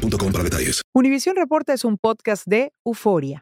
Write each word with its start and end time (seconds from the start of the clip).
boostmobile 0.00 0.32
para 0.32 0.44
detalles. 0.44 0.82
Univision 0.94 1.36
Reporta 1.36 1.72
es 1.72 1.84
un 1.84 1.98
podcast 1.98 2.46
de 2.46 2.72
Euforia. 2.84 3.40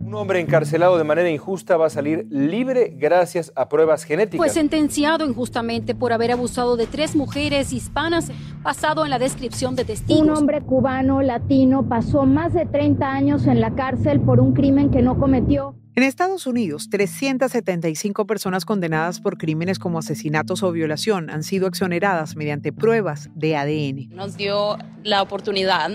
Un 0.00 0.20
hombre 0.20 0.38
encarcelado 0.38 0.96
de 0.96 1.02
manera 1.02 1.28
injusta 1.28 1.76
va 1.76 1.86
a 1.86 1.90
salir 1.90 2.26
libre 2.30 2.94
gracias 2.96 3.52
a 3.56 3.68
pruebas 3.68 4.04
genéticas. 4.04 4.36
Fue 4.36 4.48
sentenciado 4.48 5.26
injustamente 5.26 5.96
por 5.96 6.12
haber 6.12 6.30
abusado 6.30 6.76
de 6.76 6.86
tres 6.86 7.16
mujeres 7.16 7.72
hispanas, 7.72 8.30
basado 8.62 9.04
en 9.04 9.10
la 9.10 9.18
descripción 9.18 9.74
de 9.74 9.84
testigos. 9.84 10.22
Un 10.22 10.30
hombre 10.30 10.60
cubano 10.60 11.20
latino 11.20 11.88
pasó 11.88 12.26
más 12.26 12.52
de 12.54 12.64
30 12.64 13.10
años 13.10 13.46
en 13.48 13.60
la 13.60 13.74
cárcel 13.74 14.20
por 14.20 14.38
un 14.38 14.52
crimen 14.52 14.90
que 14.90 15.02
no 15.02 15.18
cometió. 15.18 15.74
En 15.96 16.02
Estados 16.02 16.48
Unidos, 16.48 16.90
375 16.90 18.26
personas 18.26 18.64
condenadas 18.64 19.20
por 19.20 19.38
crímenes 19.38 19.78
como 19.78 20.00
asesinatos 20.00 20.64
o 20.64 20.72
violación 20.72 21.30
han 21.30 21.44
sido 21.44 21.68
exoneradas 21.68 22.34
mediante 22.34 22.72
pruebas 22.72 23.30
de 23.36 23.54
ADN. 23.54 24.08
Nos 24.10 24.36
dio 24.36 24.76
la 25.04 25.22
oportunidad 25.22 25.92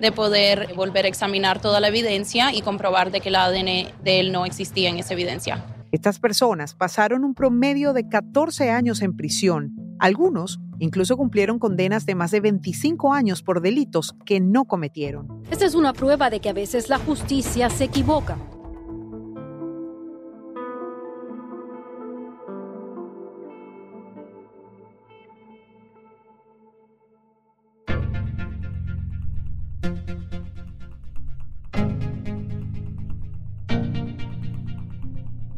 de 0.00 0.12
poder 0.12 0.72
volver 0.76 1.04
a 1.04 1.08
examinar 1.08 1.60
toda 1.60 1.80
la 1.80 1.88
evidencia 1.88 2.54
y 2.54 2.62
comprobar 2.62 3.10
de 3.10 3.20
que 3.20 3.30
el 3.30 3.34
ADN 3.34 3.92
de 4.04 4.20
él 4.20 4.30
no 4.30 4.46
existía 4.46 4.88
en 4.88 4.98
esa 4.98 5.14
evidencia. 5.14 5.64
Estas 5.90 6.20
personas 6.20 6.76
pasaron 6.76 7.24
un 7.24 7.34
promedio 7.34 7.92
de 7.92 8.08
14 8.08 8.70
años 8.70 9.02
en 9.02 9.16
prisión. 9.16 9.74
Algunos 9.98 10.60
incluso 10.78 11.16
cumplieron 11.16 11.58
condenas 11.58 12.06
de 12.06 12.14
más 12.14 12.30
de 12.30 12.38
25 12.38 13.12
años 13.12 13.42
por 13.42 13.60
delitos 13.60 14.14
que 14.24 14.38
no 14.38 14.66
cometieron. 14.66 15.42
Esta 15.50 15.66
es 15.66 15.74
una 15.74 15.92
prueba 15.92 16.30
de 16.30 16.38
que 16.38 16.50
a 16.50 16.52
veces 16.52 16.88
la 16.88 16.98
justicia 16.98 17.68
se 17.68 17.82
equivoca. 17.82 18.38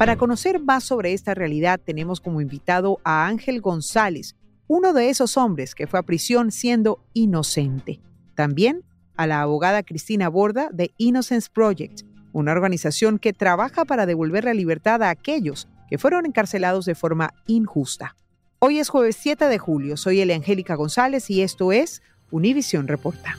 Para 0.02 0.16
conocer 0.16 0.58
más 0.60 0.82
sobre 0.82 1.12
esta 1.12 1.32
realidad 1.32 1.78
tenemos 1.78 2.20
como 2.20 2.40
invitado 2.40 2.98
a 3.04 3.28
Ángel 3.28 3.60
González, 3.60 4.34
uno 4.66 4.92
de 4.92 5.10
esos 5.10 5.36
hombres 5.36 5.76
que 5.76 5.86
fue 5.86 6.00
a 6.00 6.02
prisión 6.02 6.50
siendo 6.50 7.04
inocente. 7.12 8.00
También 8.34 8.82
a 9.16 9.28
la 9.28 9.42
abogada 9.42 9.84
Cristina 9.84 10.28
Borda 10.28 10.70
de 10.72 10.90
Innocence 10.98 11.48
Project, 11.54 12.02
una 12.32 12.50
organización 12.50 13.20
que 13.20 13.32
trabaja 13.32 13.84
para 13.84 14.04
devolver 14.04 14.42
la 14.42 14.54
libertad 14.54 15.04
a 15.04 15.10
aquellos 15.10 15.68
que 15.88 15.98
fueron 15.98 16.26
encarcelados 16.26 16.84
de 16.84 16.96
forma 16.96 17.32
injusta. 17.46 18.16
Hoy 18.58 18.80
es 18.80 18.88
jueves 18.88 19.16
7 19.20 19.44
de 19.44 19.58
julio, 19.58 19.96
soy 19.96 20.20
Angélica 20.32 20.74
González 20.74 21.30
y 21.30 21.42
esto 21.42 21.70
es 21.70 22.02
Univisión 22.32 22.88
Reporta. 22.88 23.36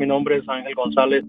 Mi 0.00 0.06
nombre 0.06 0.38
es 0.38 0.48
Ángel 0.48 0.74
González. 0.74 1.24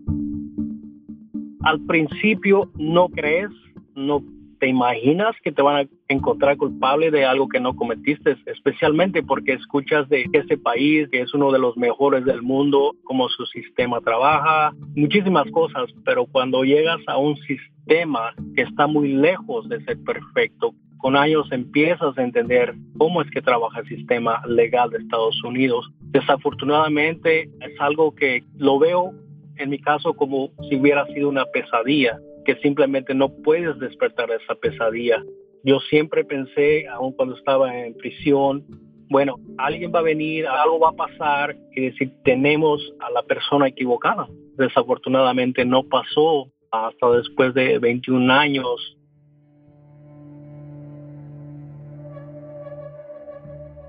Al 1.63 1.85
principio 1.85 2.71
no 2.77 3.09
crees, 3.09 3.49
no 3.95 4.23
te 4.59 4.67
imaginas 4.67 5.35
que 5.43 5.51
te 5.51 5.61
van 5.61 5.85
a 5.85 5.89
encontrar 6.07 6.55
culpable 6.55 7.11
de 7.11 7.25
algo 7.25 7.49
que 7.49 7.59
no 7.59 7.75
cometiste, 7.75 8.37
especialmente 8.45 9.23
porque 9.23 9.53
escuchas 9.53 10.07
de 10.07 10.25
ese 10.31 10.57
país 10.57 11.09
que 11.09 11.21
es 11.21 11.33
uno 11.33 11.51
de 11.51 11.59
los 11.59 11.75
mejores 11.75 12.23
del 12.25 12.41
mundo, 12.43 12.95
cómo 13.03 13.27
su 13.27 13.45
sistema 13.47 13.99
trabaja, 14.01 14.71
muchísimas 14.95 15.49
cosas, 15.51 15.89
pero 16.05 16.25
cuando 16.25 16.63
llegas 16.63 17.01
a 17.07 17.17
un 17.17 17.35
sistema 17.37 18.33
que 18.55 18.61
está 18.61 18.87
muy 18.87 19.13
lejos 19.13 19.67
de 19.67 19.83
ser 19.83 19.97
perfecto, 20.03 20.73
con 21.01 21.15
años 21.15 21.47
empiezas 21.51 22.17
a 22.17 22.23
entender 22.23 22.75
cómo 22.97 23.21
es 23.21 23.29
que 23.31 23.41
trabaja 23.41 23.79
el 23.79 23.87
sistema 23.87 24.41
legal 24.47 24.89
de 24.91 24.99
Estados 24.99 25.43
Unidos. 25.43 25.89
Desafortunadamente 26.11 27.49
es 27.59 27.79
algo 27.79 28.13
que 28.15 28.43
lo 28.57 28.79
veo 28.79 29.11
en 29.57 29.69
mi 29.69 29.79
caso 29.79 30.13
como 30.13 30.51
si 30.69 30.75
hubiera 30.75 31.05
sido 31.07 31.29
una 31.29 31.45
pesadilla, 31.45 32.19
que 32.45 32.55
simplemente 32.57 33.13
no 33.13 33.29
puedes 33.29 33.77
despertar 33.79 34.29
de 34.29 34.37
esa 34.37 34.55
pesadilla. 34.55 35.23
Yo 35.63 35.79
siempre 35.81 36.23
pensé, 36.23 36.87
aun 36.87 37.13
cuando 37.13 37.35
estaba 37.35 37.77
en 37.77 37.95
prisión, 37.95 38.65
bueno, 39.09 39.35
alguien 39.57 39.91
va 39.93 39.99
a 39.99 40.03
venir, 40.03 40.47
algo 40.47 40.79
va 40.79 40.89
a 40.89 40.93
pasar 40.93 41.55
y 41.75 41.81
decir, 41.81 42.11
tenemos 42.23 42.81
a 42.99 43.11
la 43.11 43.21
persona 43.23 43.67
equivocada. 43.67 44.27
Desafortunadamente 44.57 45.65
no 45.65 45.83
pasó 45.83 46.47
hasta 46.71 47.11
después 47.11 47.53
de 47.53 47.77
21 47.77 48.31
años 48.33 48.97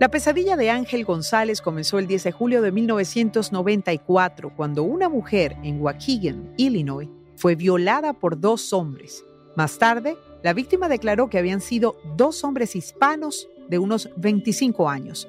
La 0.03 0.09
pesadilla 0.09 0.57
de 0.57 0.69
Ángel 0.69 1.05
González 1.05 1.63
comenzó 1.63 2.01
el 2.01 2.09
10 2.09 2.25
de 2.25 2.33
julio 2.33 2.61
de 2.61 2.73
1994, 2.73 4.53
cuando 4.57 4.83
una 4.83 5.09
mujer 5.09 5.57
en 5.63 5.81
Waukegan, 5.81 6.55
Illinois, 6.57 7.09
fue 7.37 7.55
violada 7.55 8.13
por 8.13 8.41
dos 8.41 8.73
hombres. 8.73 9.25
Más 9.55 9.79
tarde, 9.79 10.17
la 10.43 10.55
víctima 10.55 10.89
declaró 10.89 11.31
que 11.31 11.39
habían 11.39 11.61
sido 11.61 11.95
dos 12.17 12.43
hombres 12.43 12.75
hispanos 12.75 13.49
de 13.69 13.79
unos 13.79 14.11
25 14.17 14.91
años. 14.91 15.29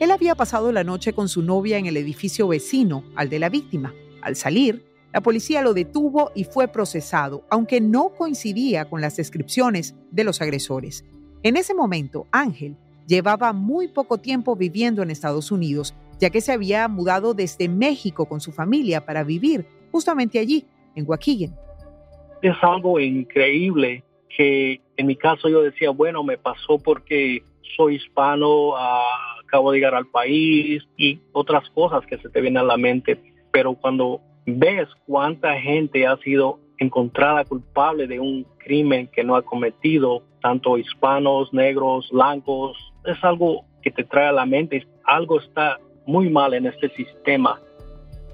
Él 0.00 0.10
había 0.10 0.34
pasado 0.34 0.72
la 0.72 0.84
noche 0.84 1.12
con 1.12 1.28
su 1.28 1.42
novia 1.42 1.76
en 1.76 1.84
el 1.84 1.98
edificio 1.98 2.48
vecino 2.48 3.04
al 3.16 3.28
de 3.28 3.40
la 3.40 3.50
víctima. 3.50 3.92
Al 4.22 4.36
salir, 4.36 4.86
la 5.12 5.20
policía 5.20 5.60
lo 5.60 5.74
detuvo 5.74 6.32
y 6.34 6.44
fue 6.44 6.68
procesado, 6.68 7.44
aunque 7.50 7.82
no 7.82 8.14
coincidía 8.14 8.86
con 8.86 9.02
las 9.02 9.16
descripciones 9.16 9.94
de 10.10 10.24
los 10.24 10.40
agresores. 10.40 11.04
En 11.42 11.58
ese 11.58 11.74
momento, 11.74 12.26
Ángel 12.30 12.78
llevaba 13.06 13.52
muy 13.52 13.88
poco 13.88 14.18
tiempo 14.18 14.56
viviendo 14.56 15.02
en 15.02 15.10
Estados 15.10 15.52
Unidos, 15.52 15.94
ya 16.18 16.30
que 16.30 16.40
se 16.40 16.52
había 16.52 16.88
mudado 16.88 17.34
desde 17.34 17.68
México 17.68 18.26
con 18.26 18.40
su 18.40 18.52
familia 18.52 19.04
para 19.04 19.24
vivir 19.24 19.66
justamente 19.90 20.38
allí, 20.38 20.64
en 20.96 21.04
Waukegan. 21.06 21.54
Es 22.42 22.56
algo 22.62 22.98
increíble 22.98 24.02
que 24.36 24.80
en 24.96 25.06
mi 25.06 25.16
caso 25.16 25.48
yo 25.48 25.62
decía, 25.62 25.90
bueno, 25.90 26.24
me 26.24 26.36
pasó 26.36 26.78
porque 26.78 27.44
soy 27.76 27.96
hispano, 27.96 28.76
ah, 28.76 29.36
acabo 29.44 29.70
de 29.70 29.78
llegar 29.78 29.94
al 29.94 30.06
país 30.06 30.82
y 30.96 31.20
otras 31.32 31.68
cosas 31.70 32.04
que 32.06 32.18
se 32.18 32.28
te 32.28 32.40
vienen 32.40 32.58
a 32.58 32.64
la 32.64 32.76
mente, 32.76 33.20
pero 33.52 33.74
cuando 33.74 34.20
ves 34.46 34.88
cuánta 35.06 35.54
gente 35.60 36.06
ha 36.06 36.16
sido 36.18 36.58
encontrada 36.78 37.44
culpable 37.44 38.06
de 38.06 38.18
un 38.18 38.44
crimen 38.58 39.08
que 39.12 39.22
no 39.22 39.36
ha 39.36 39.42
cometido, 39.42 40.22
tanto 40.42 40.76
hispanos, 40.76 41.52
negros, 41.52 42.08
blancos, 42.10 42.76
es 43.04 43.22
algo 43.22 43.64
que 43.82 43.90
te 43.90 44.04
trae 44.04 44.28
a 44.28 44.32
la 44.32 44.46
mente, 44.46 44.86
algo 45.04 45.40
está 45.40 45.78
muy 46.06 46.30
mal 46.30 46.54
en 46.54 46.66
este 46.66 46.88
sistema. 46.94 47.60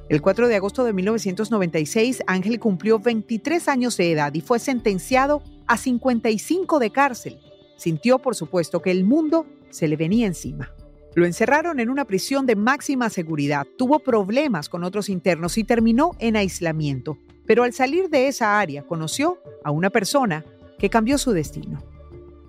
El 0.09 0.21
4 0.21 0.49
de 0.49 0.57
agosto 0.57 0.85
de 0.85 0.93
1996, 0.93 2.23
Ángel 2.27 2.59
cumplió 2.59 2.99
23 2.99 3.69
años 3.69 3.97
de 3.97 4.11
edad 4.11 4.35
y 4.35 4.41
fue 4.41 4.59
sentenciado 4.59 5.43
a 5.67 5.77
55 5.77 6.79
de 6.81 6.91
cárcel. 6.91 7.39
Sintió, 7.77 8.19
por 8.19 8.35
supuesto, 8.35 8.83
que 8.83 8.91
el 8.91 9.05
mundo 9.05 9.47
se 9.71 9.87
le 9.87 9.97
venía 9.97 10.27
encima. 10.27 10.73
Lo 11.15 11.27
encerraron 11.27 11.81
en 11.81 11.91
una 11.91 12.05
prisión 12.05 12.47
de 12.47 12.57
máxima 12.57 13.09
seguridad, 13.09 13.67
tuvo 13.79 14.01
problemas 14.01 14.69
con 14.69 14.85
otros 14.85 15.09
internos 15.09 15.59
y 15.59 15.65
terminó 15.65 16.13
en 16.19 16.37
aislamiento. 16.37 17.19
Pero 17.47 17.65
al 17.65 17.73
salir 17.73 18.09
de 18.09 18.29
esa 18.29 18.61
área 18.61 18.83
conoció 18.83 19.39
a 19.65 19.71
una 19.71 19.91
persona 19.91 20.45
que 20.79 20.91
cambió 20.91 21.19
su 21.19 21.33
destino 21.33 21.81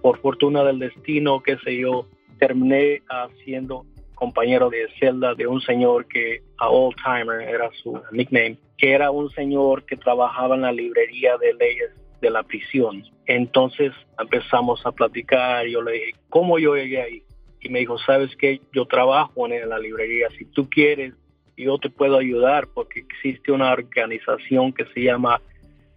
por 0.01 0.19
fortuna 0.19 0.63
del 0.63 0.79
destino, 0.79 1.41
qué 1.41 1.57
sé 1.63 1.77
yo, 1.77 2.07
terminé 2.41 3.03
siendo 3.45 3.85
compañero 4.15 4.71
de 4.71 4.87
celda 4.99 5.35
de 5.35 5.45
un 5.45 5.61
señor 5.61 6.07
que 6.07 6.41
a 6.57 6.69
Old 6.69 6.95
Timer 7.03 7.41
era 7.47 7.69
su 7.83 8.01
nickname, 8.11 8.57
que 8.79 8.91
era 8.93 9.11
un 9.11 9.29
señor 9.29 9.85
que 9.85 9.95
trabajaba 9.95 10.55
en 10.55 10.63
la 10.63 10.71
librería 10.71 11.37
de 11.37 11.53
leyes 11.53 11.91
de 12.19 12.29
la 12.31 12.41
prisión. 12.41 13.03
Entonces 13.27 13.91
empezamos 14.19 14.83
a 14.87 14.91
platicar, 14.91 15.67
yo 15.67 15.83
le 15.83 15.91
dije, 15.93 16.11
¿cómo 16.29 16.57
yo 16.57 16.75
llegué 16.75 17.01
ahí? 17.01 17.23
Y 17.61 17.69
me 17.69 17.79
dijo, 17.79 17.99
¿sabes 17.99 18.35
qué? 18.37 18.59
Yo 18.73 18.85
trabajo 18.85 19.47
en 19.47 19.69
la 19.69 19.77
librería, 19.77 20.27
si 20.35 20.45
tú 20.45 20.67
quieres, 20.67 21.13
yo 21.55 21.77
te 21.77 21.91
puedo 21.91 22.17
ayudar 22.17 22.67
porque 22.73 23.01
existe 23.01 23.51
una 23.51 23.71
organización 23.71 24.73
que 24.73 24.85
se 24.95 25.01
llama 25.01 25.39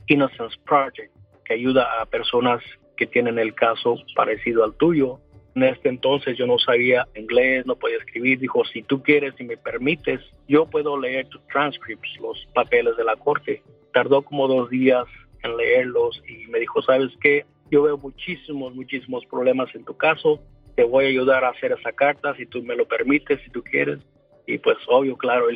Innocence 0.09 0.57
Project 0.67 1.11
que 1.47 1.55
ayuda 1.55 2.01
a 2.03 2.07
personas 2.07 2.63
que 2.99 3.07
tienen 3.07 3.39
el 3.39 3.55
caso 3.55 3.97
parecido 4.15 4.63
al 4.63 4.75
tuyo. 4.75 5.21
En 5.55 5.63
este 5.63 5.89
entonces 5.89 6.37
yo 6.37 6.47
no 6.47 6.59
sabía 6.59 7.07
inglés, 7.15 7.65
no 7.65 7.77
podía 7.77 7.99
escribir. 7.99 8.41
Dijo, 8.41 8.65
si 8.65 8.83
tú 8.83 9.03
quieres 9.03 9.35
y 9.39 9.45
me 9.45 9.57
permites, 9.57 10.21
yo 10.49 10.67
puedo 10.67 10.99
leer 10.99 11.29
tus 11.29 11.47
transcripts, 11.47 12.19
los 12.21 12.47
papeles 12.55 12.97
de 12.97 13.05
la 13.05 13.17
corte. 13.17 13.63
Tardó 13.93 14.23
como 14.23 14.49
dos 14.49 14.69
días 14.71 15.05
en 15.43 15.57
leerlos 15.57 16.21
y 16.29 16.49
me 16.49 16.59
dijo, 16.59 16.83
¿sabes 16.83 17.11
qué? 17.21 17.47
Yo 17.71 17.83
veo 17.83 17.97
muchísimos, 17.97 18.75
muchísimos 18.75 19.25
problemas 19.27 19.73
en 19.75 19.85
tu 19.85 19.97
caso. 19.97 20.41
Te 20.75 20.83
voy 20.83 21.05
a 21.05 21.09
ayudar 21.09 21.45
a 21.45 21.51
hacer 21.51 21.73
esa 21.73 21.93
carta 21.93 22.35
si 22.37 22.47
tú 22.47 22.63
me 22.63 22.75
lo 22.75 22.87
permites, 22.87 23.41
si 23.43 23.51
tú 23.51 23.63
quieres. 23.63 24.01
Y 24.47 24.59
pues 24.59 24.77
obvio, 24.89 25.17
claro, 25.17 25.47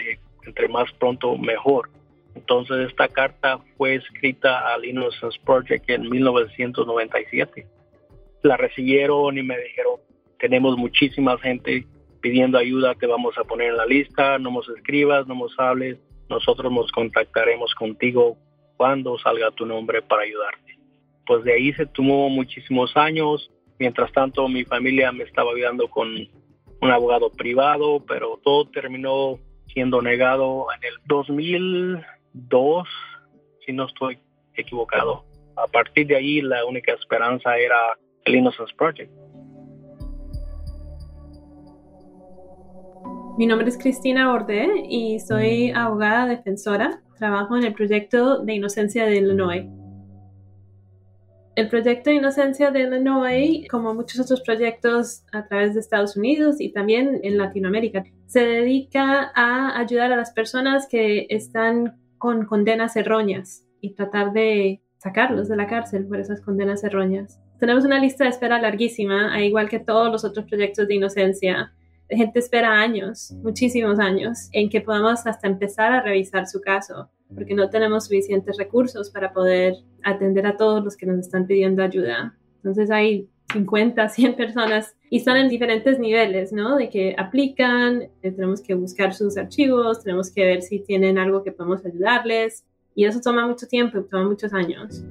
entre 0.46 0.68
más 0.68 0.92
pronto 0.92 1.36
mejor. 1.36 1.90
Entonces 2.36 2.88
esta 2.88 3.08
carta 3.08 3.58
fue 3.76 3.96
escrita 3.96 4.72
al 4.72 4.84
Innocence 4.84 5.38
Project 5.44 5.90
en 5.90 6.08
1997. 6.08 7.66
La 8.42 8.56
recibieron 8.56 9.36
y 9.36 9.42
me 9.42 9.58
dijeron, 9.58 10.00
tenemos 10.38 10.76
muchísima 10.76 11.38
gente 11.38 11.86
pidiendo 12.20 12.58
ayuda, 12.58 12.94
te 12.94 13.06
vamos 13.06 13.36
a 13.38 13.44
poner 13.44 13.70
en 13.70 13.76
la 13.76 13.86
lista, 13.86 14.38
no 14.38 14.50
nos 14.50 14.68
escribas, 14.68 15.26
no 15.26 15.34
nos 15.34 15.58
hables, 15.58 15.98
nosotros 16.28 16.72
nos 16.72 16.90
contactaremos 16.92 17.74
contigo 17.74 18.36
cuando 18.76 19.18
salga 19.18 19.50
tu 19.52 19.66
nombre 19.66 20.02
para 20.02 20.22
ayudarte. 20.22 20.78
Pues 21.26 21.44
de 21.44 21.54
ahí 21.54 21.72
se 21.74 21.86
tomó 21.86 22.28
muchísimos 22.28 22.96
años, 22.96 23.50
mientras 23.78 24.12
tanto 24.12 24.48
mi 24.48 24.64
familia 24.64 25.12
me 25.12 25.24
estaba 25.24 25.52
ayudando 25.52 25.88
con 25.88 26.08
un 26.80 26.90
abogado 26.90 27.30
privado, 27.30 28.04
pero 28.06 28.40
todo 28.42 28.68
terminó 28.70 29.38
siendo 29.72 30.00
negado 30.00 30.66
en 30.76 30.84
el 30.84 30.94
2000 31.06 32.04
dos, 32.32 32.88
si 33.64 33.72
no 33.72 33.86
estoy 33.86 34.18
equivocado. 34.54 35.24
A 35.56 35.66
partir 35.66 36.06
de 36.06 36.16
ahí, 36.16 36.40
la 36.40 36.64
única 36.64 36.92
esperanza 36.92 37.56
era 37.58 37.98
el 38.28 38.36
Innocence 38.36 38.74
Project. 38.76 39.10
Mi 43.38 43.46
nombre 43.46 43.68
es 43.68 43.78
Cristina 43.78 44.30
Bordé 44.32 44.68
y 44.88 45.20
soy 45.20 45.70
abogada 45.70 46.26
defensora. 46.26 47.00
Trabajo 47.18 47.56
en 47.56 47.64
el 47.64 47.72
proyecto 47.72 48.44
de 48.44 48.54
inocencia 48.54 49.06
de 49.06 49.16
Illinois. 49.16 49.66
El 51.56 51.68
proyecto 51.68 52.10
de 52.10 52.16
inocencia 52.16 52.70
de 52.70 52.82
Illinois, 52.82 53.66
como 53.68 53.94
muchos 53.94 54.20
otros 54.20 54.42
proyectos 54.42 55.24
a 55.32 55.46
través 55.46 55.74
de 55.74 55.80
Estados 55.80 56.16
Unidos 56.16 56.60
y 56.60 56.72
también 56.72 57.18
en 57.24 57.36
Latinoamérica, 57.38 58.04
se 58.26 58.40
dedica 58.40 59.32
a 59.34 59.76
ayudar 59.78 60.12
a 60.12 60.16
las 60.16 60.32
personas 60.32 60.86
que 60.88 61.26
están 61.30 61.98
con 62.18 62.44
condenas 62.44 62.94
erróneas 62.96 63.64
y 63.80 63.94
tratar 63.94 64.32
de 64.32 64.80
sacarlos 64.98 65.48
de 65.48 65.56
la 65.56 65.66
cárcel 65.66 66.06
por 66.06 66.20
esas 66.20 66.40
condenas 66.40 66.84
erróneas. 66.84 67.40
Tenemos 67.58 67.84
una 67.84 67.98
lista 67.98 68.24
de 68.24 68.30
espera 68.30 68.60
larguísima, 68.60 69.34
al 69.34 69.42
igual 69.42 69.68
que 69.68 69.80
todos 69.80 70.12
los 70.12 70.24
otros 70.24 70.46
proyectos 70.46 70.86
de 70.86 70.94
inocencia. 70.94 71.72
La 72.08 72.16
gente 72.16 72.38
espera 72.38 72.80
años, 72.80 73.32
muchísimos 73.42 73.98
años, 73.98 74.48
en 74.52 74.70
que 74.70 74.80
podamos 74.80 75.26
hasta 75.26 75.48
empezar 75.48 75.92
a 75.92 76.00
revisar 76.00 76.46
su 76.46 76.60
caso, 76.60 77.10
porque 77.34 77.54
no 77.54 77.68
tenemos 77.68 78.04
suficientes 78.04 78.56
recursos 78.56 79.10
para 79.10 79.32
poder 79.32 79.74
atender 80.04 80.46
a 80.46 80.56
todos 80.56 80.84
los 80.84 80.96
que 80.96 81.06
nos 81.06 81.18
están 81.18 81.46
pidiendo 81.46 81.82
ayuda. 81.82 82.34
Entonces 82.56 82.90
hay 82.92 83.28
50, 83.52 84.08
100 84.08 84.36
personas 84.36 84.94
y 85.10 85.18
están 85.18 85.36
en 85.36 85.48
diferentes 85.48 85.98
niveles, 85.98 86.52
¿no? 86.52 86.76
De 86.76 86.88
que 86.88 87.16
aplican, 87.18 88.02
eh, 88.22 88.30
tenemos 88.30 88.62
que 88.62 88.74
buscar 88.74 89.14
sus 89.14 89.36
archivos, 89.36 90.04
tenemos 90.04 90.30
que 90.32 90.44
ver 90.44 90.62
si 90.62 90.78
tienen 90.78 91.18
algo 91.18 91.42
que 91.42 91.52
podemos 91.52 91.84
ayudarles 91.84 92.64
y 92.94 93.04
eso 93.04 93.20
toma 93.20 93.46
mucho 93.46 93.66
tiempo, 93.66 94.00
toma 94.02 94.28
muchos 94.28 94.52
años. 94.52 95.02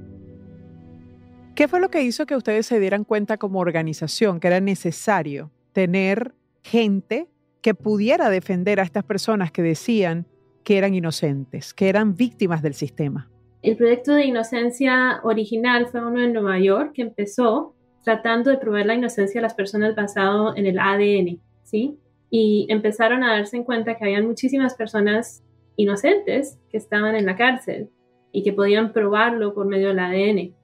¿Qué 1.58 1.66
fue 1.66 1.80
lo 1.80 1.90
que 1.90 2.02
hizo 2.02 2.24
que 2.24 2.36
ustedes 2.36 2.66
se 2.66 2.78
dieran 2.78 3.02
cuenta 3.02 3.36
como 3.36 3.58
organización 3.58 4.38
que 4.38 4.46
era 4.46 4.60
necesario 4.60 5.50
tener 5.72 6.36
gente 6.62 7.26
que 7.62 7.74
pudiera 7.74 8.30
defender 8.30 8.78
a 8.78 8.84
estas 8.84 9.02
personas 9.02 9.50
que 9.50 9.62
decían 9.62 10.24
que 10.62 10.78
eran 10.78 10.94
inocentes, 10.94 11.74
que 11.74 11.88
eran 11.88 12.14
víctimas 12.14 12.62
del 12.62 12.74
sistema? 12.74 13.28
El 13.62 13.76
proyecto 13.76 14.12
de 14.14 14.26
inocencia 14.26 15.18
original 15.24 15.88
fue 15.88 16.06
uno 16.06 16.22
en 16.22 16.32
Nueva 16.32 16.60
York 16.60 16.92
que 16.94 17.02
empezó 17.02 17.74
tratando 18.04 18.50
de 18.50 18.58
probar 18.58 18.86
la 18.86 18.94
inocencia 18.94 19.40
de 19.40 19.42
las 19.42 19.54
personas 19.54 19.96
basado 19.96 20.56
en 20.56 20.64
el 20.64 20.78
ADN, 20.78 21.40
¿sí? 21.64 21.98
Y 22.30 22.68
empezaron 22.70 23.24
a 23.24 23.32
darse 23.32 23.56
en 23.56 23.64
cuenta 23.64 23.96
que 23.96 24.04
había 24.04 24.22
muchísimas 24.22 24.76
personas 24.76 25.42
inocentes 25.74 26.56
que 26.70 26.76
estaban 26.76 27.16
en 27.16 27.26
la 27.26 27.36
cárcel 27.36 27.90
y 28.30 28.44
que 28.44 28.52
podían 28.52 28.92
probarlo 28.92 29.54
por 29.54 29.66
medio 29.66 29.88
del 29.88 29.98
ADN. 29.98 30.57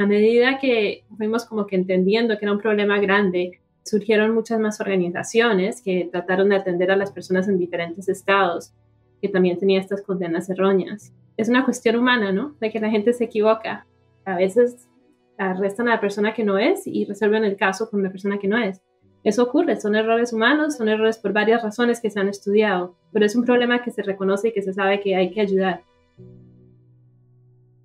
A 0.00 0.06
medida 0.06 0.58
que 0.58 1.04
fuimos 1.18 1.44
como 1.44 1.66
que 1.66 1.76
entendiendo 1.76 2.38
que 2.38 2.46
era 2.46 2.52
un 2.52 2.58
problema 2.58 2.98
grande, 3.00 3.60
surgieron 3.84 4.34
muchas 4.34 4.58
más 4.58 4.80
organizaciones 4.80 5.82
que 5.82 6.08
trataron 6.10 6.48
de 6.48 6.56
atender 6.56 6.90
a 6.90 6.96
las 6.96 7.12
personas 7.12 7.48
en 7.48 7.58
diferentes 7.58 8.08
estados 8.08 8.72
que 9.20 9.28
también 9.28 9.58
tenían 9.58 9.82
estas 9.82 10.00
condenas 10.00 10.48
erróneas. 10.48 11.12
Es 11.36 11.50
una 11.50 11.66
cuestión 11.66 11.96
humana, 11.96 12.32
¿no? 12.32 12.56
De 12.62 12.70
que 12.70 12.80
la 12.80 12.88
gente 12.88 13.12
se 13.12 13.24
equivoca. 13.24 13.86
A 14.24 14.36
veces 14.36 14.88
arrestan 15.36 15.88
a 15.88 15.96
la 15.96 16.00
persona 16.00 16.32
que 16.32 16.44
no 16.44 16.56
es 16.56 16.86
y 16.86 17.04
resuelven 17.04 17.44
el 17.44 17.56
caso 17.58 17.90
con 17.90 18.02
la 18.02 18.10
persona 18.10 18.38
que 18.38 18.48
no 18.48 18.56
es. 18.56 18.80
Eso 19.22 19.42
ocurre, 19.42 19.78
son 19.78 19.96
errores 19.96 20.32
humanos, 20.32 20.78
son 20.78 20.88
errores 20.88 21.18
por 21.18 21.34
varias 21.34 21.62
razones 21.62 22.00
que 22.00 22.08
se 22.08 22.18
han 22.18 22.30
estudiado, 22.30 22.96
pero 23.12 23.26
es 23.26 23.36
un 23.36 23.44
problema 23.44 23.82
que 23.82 23.90
se 23.90 24.02
reconoce 24.02 24.48
y 24.48 24.52
que 24.54 24.62
se 24.62 24.72
sabe 24.72 25.00
que 25.00 25.14
hay 25.14 25.30
que 25.30 25.42
ayudar. 25.42 25.82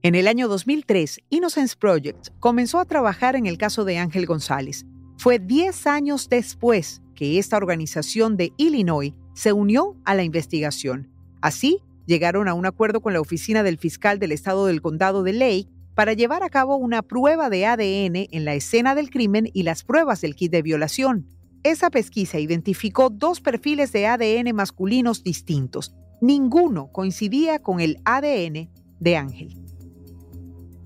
En 0.06 0.14
el 0.14 0.28
año 0.28 0.48
2003, 0.48 1.22
Innocence 1.32 1.76
Project 1.76 2.28
comenzó 2.40 2.78
a 2.78 2.86
trabajar 2.86 3.36
en 3.36 3.48
el 3.48 3.58
caso 3.58 3.86
de 3.86 3.98
Ángel 3.98 4.28
González. 4.28 4.86
Fue 5.18 5.40
10 5.40 5.88
años 5.88 6.30
después 6.30 7.02
que 7.16 7.40
esta 7.40 7.58
organización 7.58 8.38
de 8.38 8.54
Illinois 8.58 9.14
se 9.34 9.52
unió 9.52 9.98
a 10.06 10.14
la 10.14 10.22
investigación. 10.22 11.10
Así, 11.42 11.80
llegaron 12.06 12.48
a 12.48 12.54
un 12.54 12.68
acuerdo 12.68 13.02
con 13.02 13.14
la 13.14 13.20
oficina 13.20 13.64
del 13.64 13.80
fiscal 13.80 14.20
del 14.20 14.32
estado 14.32 14.68
del 14.68 14.80
condado 14.80 15.24
de 15.24 15.34
Lake 15.34 15.70
para 15.96 16.14
llevar 16.14 16.44
a 16.44 16.52
cabo 16.52 16.76
una 16.76 17.02
prueba 17.02 17.50
de 17.50 17.66
ADN 17.66 18.28
en 18.30 18.46
la 18.46 18.54
escena 18.54 18.94
del 18.94 19.10
crimen 19.10 19.50
y 19.54 19.64
las 19.64 19.84
pruebas 19.84 20.22
del 20.22 20.36
kit 20.36 20.52
de 20.52 20.62
violación. 20.62 21.26
Esa 21.64 21.90
pesquisa 21.90 22.38
identificó 22.38 23.10
dos 23.10 23.42
perfiles 23.42 23.92
de 23.92 24.06
ADN 24.06 24.56
masculinos 24.56 25.24
distintos. 25.24 25.96
Ninguno 26.22 26.92
coincidía 26.92 27.58
con 27.58 27.80
el 27.80 27.98
ADN 28.06 28.70
de 29.00 29.18
Ángel. 29.18 29.65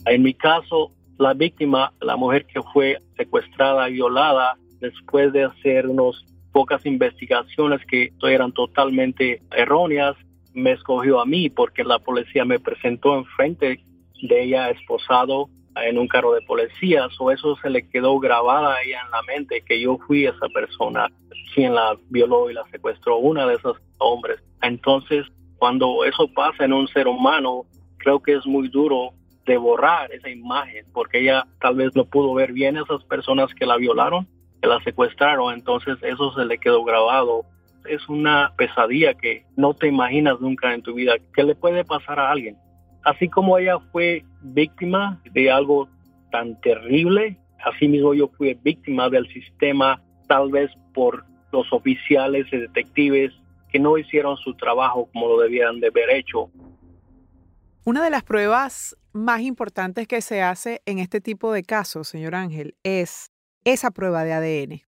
En 0.10 0.24
mi 0.24 0.34
caso, 0.34 0.92
la 1.20 1.36
víctima, 1.36 1.94
la 2.02 2.16
mujer 2.16 2.48
que 2.48 2.64
fue 2.74 2.98
secuestrada 3.16 3.88
y 3.88 3.94
violada, 3.94 4.58
después 4.80 5.32
de 5.34 5.44
hacer 5.44 5.86
unas 5.86 6.26
pocas 6.52 6.84
investigaciones 6.88 7.86
que 7.86 8.12
eran 8.24 8.52
totalmente 8.52 9.40
erróneas, 9.56 10.16
me 10.56 10.72
escogió 10.72 11.22
a 11.22 11.28
mí 11.28 11.52
porque 11.52 11.84
la 11.84 12.00
policía 12.00 12.44
me 12.44 12.60
presentó 12.60 13.20
enfrente 13.20 13.82
de 14.24 14.44
ella 14.44 14.72
esposado 14.72 15.48
en 15.76 16.00
un 16.00 16.08
carro 16.08 16.34
de 16.34 16.42
policía, 16.42 17.08
o 17.20 17.30
eso 17.30 17.56
se 17.58 17.70
le 17.70 17.88
quedó 17.88 18.18
grabada 18.18 18.74
a 18.74 18.82
ella 18.82 19.02
en 19.06 19.12
la 19.12 19.22
mente 19.22 19.62
que 19.62 19.80
yo 19.80 20.00
fui 20.08 20.26
esa 20.26 20.50
persona 20.52 21.08
quien 21.54 21.76
la 21.76 21.96
violó 22.10 22.50
y 22.50 22.56
la 22.56 22.64
secuestró, 22.72 23.18
una 23.18 23.46
de 23.46 23.56
esos 23.56 23.78
hombres. 24.00 24.42
Entonces, 24.64 25.28
cuando 25.58 26.04
eso 26.04 26.28
pasa 26.34 26.66
en 26.66 26.74
un 26.74 26.88
ser 26.88 27.08
humano, 27.08 27.66
creo 27.98 28.20
que 28.20 28.34
es 28.34 28.46
muy 28.48 28.70
duro 28.70 29.12
de 29.50 29.58
borrar 29.58 30.12
esa 30.14 30.30
imagen, 30.30 30.86
porque 30.94 31.20
ella 31.20 31.46
tal 31.60 31.76
vez 31.76 31.96
no 31.96 32.06
pudo 32.06 32.34
ver 32.34 32.54
bien 32.54 32.78
esas 32.78 33.04
personas 33.04 33.54
que 33.54 33.66
la 33.66 33.78
violaron, 33.78 34.28
que 34.62 34.68
la 34.68 34.80
secuestraron, 34.84 35.54
entonces 35.54 35.98
eso 36.02 36.32
se 36.34 36.46
le 36.46 36.58
quedó 36.58 36.84
grabado. 36.84 37.44
Es 37.86 38.08
una 38.10 38.54
pesadilla 38.58 39.14
que 39.14 39.46
no 39.56 39.74
te 39.74 39.88
imaginas 39.88 40.40
nunca 40.40 40.74
en 40.74 40.82
tu 40.82 40.94
vida 40.94 41.16
que 41.34 41.44
le 41.44 41.56
puede 41.56 41.84
pasar 41.84 42.20
a 42.20 42.32
alguien 42.32 42.58
así 43.04 43.28
como 43.30 43.58
ella 43.58 43.80
fue 43.92 44.24
víctima 44.42 45.22
de 45.32 45.52
algo 45.52 45.90
tan 46.32 46.60
terrible, 46.62 47.38
así 47.66 47.88
mismo 47.88 48.14
yo 48.14 48.30
fui 48.38 48.58
víctima 48.64 49.10
del 49.10 49.28
sistema, 49.30 50.02
tal 50.28 50.52
vez 50.52 50.72
por 50.94 51.24
los 51.52 51.72
oficiales 51.74 52.46
y 52.52 52.58
detectives 52.58 53.34
que 53.72 53.80
no 53.80 53.98
hicieron 53.98 54.38
su 54.38 54.54
trabajo 54.56 55.10
como 55.12 55.28
lo 55.28 55.40
debían 55.40 55.80
de 55.80 55.88
haber 55.88 56.12
hecho. 56.12 56.50
Una 57.86 58.04
de 58.04 58.10
las 58.10 58.24
pruebas 58.24 58.98
más 59.14 59.40
importantes 59.42 60.06
que 60.08 60.20
se 60.22 60.42
hace 60.42 60.82
en 60.86 61.00
este 61.00 61.22
tipo 61.22 61.54
de 61.54 61.64
casos, 61.64 62.10
señor 62.10 62.36
Ángel, 62.36 62.76
es 62.84 63.32
esa 63.64 63.92
prueba 63.92 64.26
de 64.26 64.34
ADN. 64.34 64.82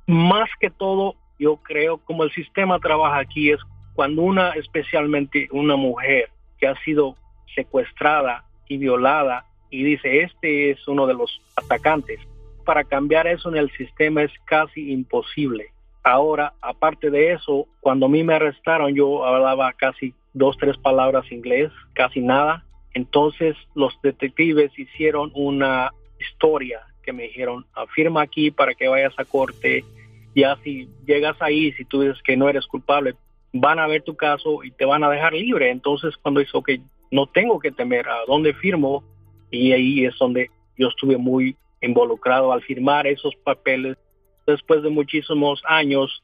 Más 0.06 0.48
que 0.58 0.70
todo, 0.70 1.14
yo 1.38 1.56
creo 1.56 1.98
como 1.98 2.24
el 2.24 2.32
sistema 2.32 2.78
trabaja 2.78 3.18
aquí 3.18 3.50
es 3.50 3.60
cuando 3.92 4.22
una, 4.22 4.52
especialmente 4.52 5.48
una 5.52 5.76
mujer 5.76 6.30
que 6.58 6.68
ha 6.68 6.84
sido 6.84 7.18
secuestrada 7.54 8.46
y 8.66 8.78
violada 8.78 9.44
y 9.68 9.82
dice, 9.82 10.22
este 10.22 10.70
es 10.70 10.88
uno 10.88 11.06
de 11.06 11.12
los 11.12 11.42
atacantes, 11.54 12.18
para 12.64 12.82
cambiar 12.84 13.26
eso 13.26 13.50
en 13.50 13.58
el 13.58 13.70
sistema 13.72 14.22
es 14.22 14.32
casi 14.46 14.90
imposible. 14.90 15.66
Ahora, 16.02 16.54
aparte 16.62 17.10
de 17.10 17.32
eso, 17.32 17.66
cuando 17.80 18.06
a 18.06 18.08
mí 18.08 18.24
me 18.24 18.36
arrestaron, 18.36 18.94
yo 18.94 19.26
hablaba 19.26 19.70
casi 19.74 20.14
dos, 20.32 20.56
tres 20.56 20.78
palabras 20.78 21.30
inglés, 21.30 21.70
casi 21.92 22.22
nada. 22.22 22.64
Entonces 22.94 23.54
los 23.74 23.92
detectives 24.02 24.72
hicieron 24.78 25.30
una 25.34 25.90
historia 26.22 26.80
que 27.02 27.12
me 27.12 27.24
dijeron, 27.24 27.66
afirma 27.74 28.22
aquí 28.22 28.50
para 28.50 28.74
que 28.74 28.88
vayas 28.88 29.14
a 29.18 29.24
corte. 29.24 29.84
Ya 30.34 30.56
si 30.62 30.88
llegas 31.06 31.36
ahí, 31.40 31.72
si 31.72 31.84
tú 31.84 32.00
dices 32.00 32.22
que 32.22 32.36
no 32.36 32.48
eres 32.48 32.66
culpable, 32.66 33.14
van 33.52 33.78
a 33.78 33.86
ver 33.86 34.02
tu 34.02 34.16
caso 34.16 34.64
y 34.64 34.70
te 34.70 34.84
van 34.84 35.04
a 35.04 35.10
dejar 35.10 35.32
libre. 35.34 35.70
Entonces 35.70 36.16
cuando 36.16 36.40
hizo 36.40 36.62
que 36.62 36.80
no 37.10 37.26
tengo 37.26 37.58
que 37.58 37.72
temer 37.72 38.08
a 38.08 38.24
dónde 38.26 38.54
firmo, 38.54 39.04
y 39.50 39.72
ahí 39.72 40.04
es 40.06 40.16
donde 40.18 40.50
yo 40.78 40.88
estuve 40.88 41.18
muy 41.18 41.56
involucrado 41.82 42.52
al 42.52 42.62
firmar 42.62 43.06
esos 43.06 43.34
papeles 43.44 43.98
después 44.46 44.82
de 44.82 44.88
muchísimos 44.88 45.62
años 45.66 46.22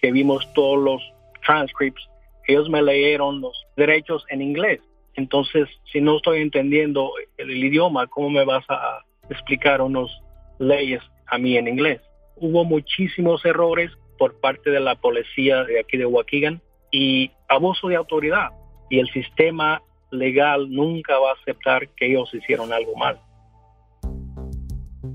que 0.00 0.12
vimos 0.12 0.46
todos 0.54 0.78
los 0.78 1.02
transcripts, 1.44 2.08
ellos 2.46 2.68
me 2.68 2.82
leyeron 2.82 3.40
los 3.40 3.66
derechos 3.76 4.24
en 4.28 4.42
inglés. 4.42 4.80
Entonces, 5.14 5.68
si 5.92 6.00
no 6.00 6.16
estoy 6.16 6.40
entendiendo 6.40 7.12
el, 7.36 7.50
idioma, 7.50 8.06
¿cómo 8.06 8.30
me 8.30 8.44
vas 8.44 8.64
a 8.68 9.04
explicar 9.30 9.80
unos 9.80 10.10
leyes 10.58 11.02
a 11.26 11.38
mí 11.38 11.56
en 11.56 11.68
inglés? 11.68 12.00
Hubo 12.36 12.64
muchísimos 12.64 13.44
errores 13.44 13.90
por 14.18 14.38
parte 14.40 14.70
de 14.70 14.80
la 14.80 14.96
policía 14.96 15.64
de 15.64 15.80
aquí 15.80 15.96
de 15.96 16.06
Waukegan 16.06 16.60
y 16.90 17.30
abuso 17.48 17.88
de 17.88 17.96
autoridad. 17.96 18.50
Y 18.90 18.98
el 18.98 19.08
sistema 19.08 19.82
legal 20.10 20.70
nunca 20.70 21.18
va 21.18 21.30
a 21.30 21.34
aceptar 21.40 21.88
que 21.90 22.06
ellos 22.06 22.28
hicieron 22.34 22.72
algo 22.72 22.96
mal. 22.96 23.20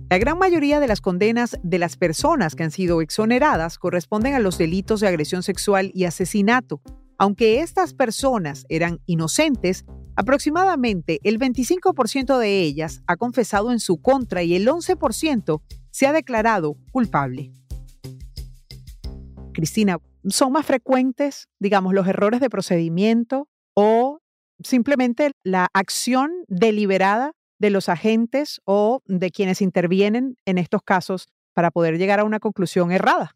La 0.09 0.19
gran 0.19 0.37
mayoría 0.37 0.79
de 0.79 0.87
las 0.87 1.01
condenas 1.01 1.59
de 1.63 1.79
las 1.79 1.97
personas 1.97 2.55
que 2.55 2.63
han 2.63 2.71
sido 2.71 3.01
exoneradas 3.01 3.79
corresponden 3.79 4.35
a 4.35 4.39
los 4.39 4.57
delitos 4.57 4.99
de 4.99 5.07
agresión 5.07 5.41
sexual 5.41 5.91
y 5.93 6.05
asesinato. 6.05 6.79
Aunque 7.17 7.61
estas 7.61 7.93
personas 7.93 8.65
eran 8.69 8.99
inocentes, 9.07 9.83
aproximadamente 10.15 11.19
el 11.23 11.39
25% 11.39 12.37
de 12.37 12.61
ellas 12.61 13.01
ha 13.07 13.17
confesado 13.17 13.71
en 13.71 13.79
su 13.79 14.01
contra 14.01 14.43
y 14.43 14.55
el 14.55 14.67
11% 14.67 15.61
se 15.91 16.07
ha 16.07 16.13
declarado 16.13 16.75
culpable. 16.91 17.51
Cristina, 19.53 19.99
¿son 20.27 20.51
más 20.51 20.65
frecuentes, 20.65 21.47
digamos, 21.59 21.93
los 21.93 22.07
errores 22.07 22.41
de 22.41 22.49
procedimiento 22.49 23.47
o 23.73 24.19
simplemente 24.61 25.31
la 25.43 25.67
acción 25.73 26.31
deliberada 26.47 27.31
de 27.59 27.69
los 27.69 27.89
agentes 27.89 28.61
o 28.65 29.01
de 29.05 29.31
quienes 29.31 29.61
intervienen 29.61 30.37
en 30.45 30.57
estos 30.57 30.81
casos 30.83 31.27
para 31.53 31.71
poder 31.71 31.97
llegar 31.97 32.19
a 32.19 32.25
una 32.25 32.39
conclusión 32.39 32.91
errada. 32.91 33.35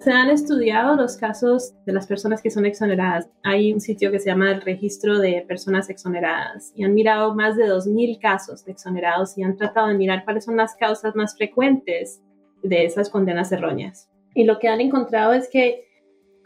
Se 0.00 0.12
han 0.12 0.30
estudiado 0.30 0.94
los 0.94 1.16
casos 1.16 1.74
de 1.84 1.92
las 1.92 2.06
personas 2.06 2.40
que 2.40 2.52
son 2.52 2.64
exoneradas. 2.64 3.28
Hay 3.42 3.72
un 3.72 3.80
sitio 3.80 4.12
que 4.12 4.20
se 4.20 4.26
llama 4.26 4.52
el 4.52 4.60
Registro 4.60 5.18
de 5.18 5.44
Personas 5.46 5.90
Exoneradas 5.90 6.72
y 6.76 6.84
han 6.84 6.94
mirado 6.94 7.34
más 7.34 7.56
de 7.56 7.64
2.000 7.64 8.20
casos 8.20 8.64
de 8.64 8.72
exonerados 8.72 9.36
y 9.36 9.42
han 9.42 9.56
tratado 9.56 9.88
de 9.88 9.94
mirar 9.94 10.24
cuáles 10.24 10.44
son 10.44 10.56
las 10.56 10.76
causas 10.76 11.16
más 11.16 11.36
frecuentes 11.36 12.22
de 12.62 12.84
esas 12.84 13.10
condenas 13.10 13.50
erróneas. 13.50 14.08
Y 14.34 14.44
lo 14.44 14.60
que 14.60 14.68
han 14.68 14.80
encontrado 14.80 15.32
es 15.32 15.48
que 15.50 15.84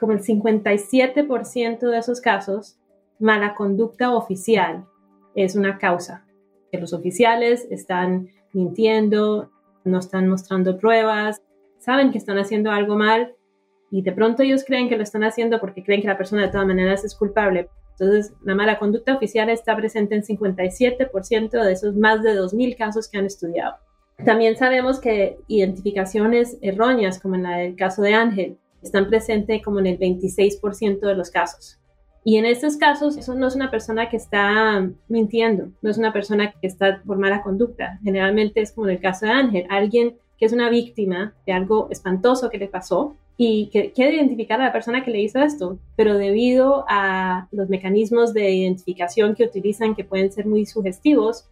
como 0.00 0.14
el 0.14 0.22
57% 0.22 1.78
de 1.78 1.98
esos 1.98 2.22
casos, 2.22 2.78
mala 3.20 3.54
conducta 3.54 4.14
oficial 4.14 4.86
es 5.34 5.56
una 5.56 5.78
causa 5.78 6.24
que 6.72 6.80
los 6.80 6.94
oficiales 6.94 7.68
están 7.70 8.28
mintiendo, 8.54 9.50
no 9.84 9.98
están 9.98 10.26
mostrando 10.26 10.78
pruebas, 10.78 11.42
saben 11.78 12.12
que 12.12 12.18
están 12.18 12.38
haciendo 12.38 12.70
algo 12.70 12.96
mal 12.96 13.34
y 13.92 14.00
de 14.00 14.10
pronto 14.12 14.42
ellos 14.42 14.64
creen 14.66 14.88
que 14.88 14.96
lo 14.96 15.02
están 15.02 15.22
haciendo 15.22 15.60
porque 15.60 15.84
creen 15.84 16.00
que 16.00 16.08
la 16.08 16.16
persona 16.16 16.42
de 16.42 16.48
todas 16.48 16.66
maneras 16.66 17.04
es 17.04 17.14
culpable. 17.14 17.68
Entonces, 17.90 18.32
la 18.42 18.54
mala 18.54 18.78
conducta 18.78 19.14
oficial 19.14 19.50
está 19.50 19.76
presente 19.76 20.14
en 20.14 20.22
57% 20.22 21.62
de 21.62 21.72
esos 21.72 21.94
más 21.94 22.22
de 22.22 22.34
2.000 22.34 22.74
casos 22.78 23.06
que 23.06 23.18
han 23.18 23.26
estudiado. 23.26 23.76
También 24.24 24.56
sabemos 24.56 24.98
que 24.98 25.36
identificaciones 25.46 26.56
erróneas, 26.62 27.20
como 27.20 27.34
en 27.34 27.44
el 27.44 27.76
caso 27.76 28.00
de 28.00 28.14
Ángel, 28.14 28.56
están 28.82 29.08
presentes 29.08 29.62
como 29.62 29.78
en 29.80 29.86
el 29.88 29.98
26% 29.98 31.00
de 31.00 31.14
los 31.14 31.30
casos. 31.30 31.78
Y 32.24 32.38
en 32.38 32.46
estos 32.46 32.78
casos, 32.78 33.18
eso 33.18 33.34
no 33.34 33.48
es 33.48 33.56
una 33.56 33.70
persona 33.70 34.08
que 34.08 34.16
está 34.16 34.88
mintiendo, 35.08 35.68
no 35.82 35.90
es 35.90 35.98
una 35.98 36.14
persona 36.14 36.52
que 36.52 36.66
está 36.66 37.02
por 37.04 37.18
mala 37.18 37.42
conducta. 37.42 37.98
Generalmente 38.02 38.62
es 38.62 38.72
como 38.72 38.86
en 38.86 38.94
el 38.94 39.02
caso 39.02 39.26
de 39.26 39.32
Ángel, 39.32 39.66
alguien 39.68 40.16
es 40.46 40.52
una 40.52 40.70
víctima 40.70 41.34
de 41.46 41.52
algo 41.52 41.88
espantoso 41.90 42.50
que 42.50 42.58
le 42.58 42.68
pasó 42.68 43.16
y 43.36 43.70
que 43.70 43.92
quiere 43.92 44.16
identificar 44.16 44.60
a 44.60 44.64
la 44.64 44.72
persona 44.72 45.04
que 45.04 45.10
le 45.10 45.20
hizo 45.20 45.40
esto, 45.40 45.78
pero 45.96 46.18
debido 46.18 46.84
a 46.88 47.48
los 47.50 47.68
mecanismos 47.68 48.34
de 48.34 48.50
identificación 48.50 49.34
que 49.34 49.44
utilizan, 49.44 49.94
que 49.94 50.04
pueden 50.04 50.30
ser 50.32 50.46
muy 50.46 50.66
sugestivos, 50.66 51.48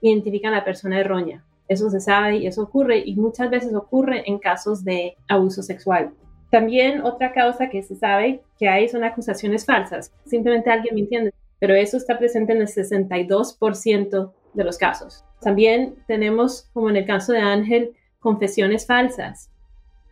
identifican 0.00 0.52
a 0.52 0.58
la 0.58 0.64
persona 0.64 1.00
errónea. 1.00 1.44
Eso 1.68 1.88
se 1.90 2.00
sabe 2.00 2.36
y 2.36 2.46
eso 2.46 2.62
ocurre 2.62 3.02
y 3.04 3.16
muchas 3.16 3.50
veces 3.50 3.74
ocurre 3.74 4.22
en 4.26 4.38
casos 4.38 4.84
de 4.84 5.16
abuso 5.28 5.62
sexual. 5.62 6.12
También 6.50 7.02
otra 7.02 7.32
causa 7.32 7.68
que 7.68 7.82
se 7.82 7.96
sabe 7.96 8.42
que 8.58 8.68
hay 8.68 8.88
son 8.88 9.02
acusaciones 9.02 9.64
falsas, 9.64 10.12
simplemente 10.24 10.70
alguien 10.70 10.94
mintiendo, 10.94 11.30
pero 11.58 11.74
eso 11.74 11.96
está 11.96 12.18
presente 12.18 12.52
en 12.52 12.60
el 12.60 12.68
62% 12.68 14.32
de 14.52 14.64
los 14.64 14.78
casos. 14.78 15.24
También 15.40 15.96
tenemos, 16.06 16.68
como 16.72 16.90
en 16.90 16.96
el 16.96 17.06
caso 17.06 17.32
de 17.32 17.40
Ángel, 17.40 17.94
confesiones 18.24 18.86
falsas. 18.86 19.50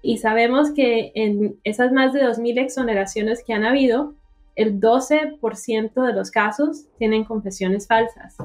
Y 0.03 0.19
sabemos 0.19 0.71
que 0.73 1.13
en 1.15 1.57
esas 1.65 1.93
más 1.93 2.13
de 2.13 2.23
2.000 2.23 2.61
exoneraciones 2.61 3.43
que 3.43 3.55
han 3.55 3.65
habido, 3.65 4.13
el 4.55 4.79
12% 4.79 6.07
de 6.07 6.13
los 6.13 6.31
casos 6.31 6.85
tienen 6.99 7.25
confesiones 7.25 7.87
falsas, 7.87 8.37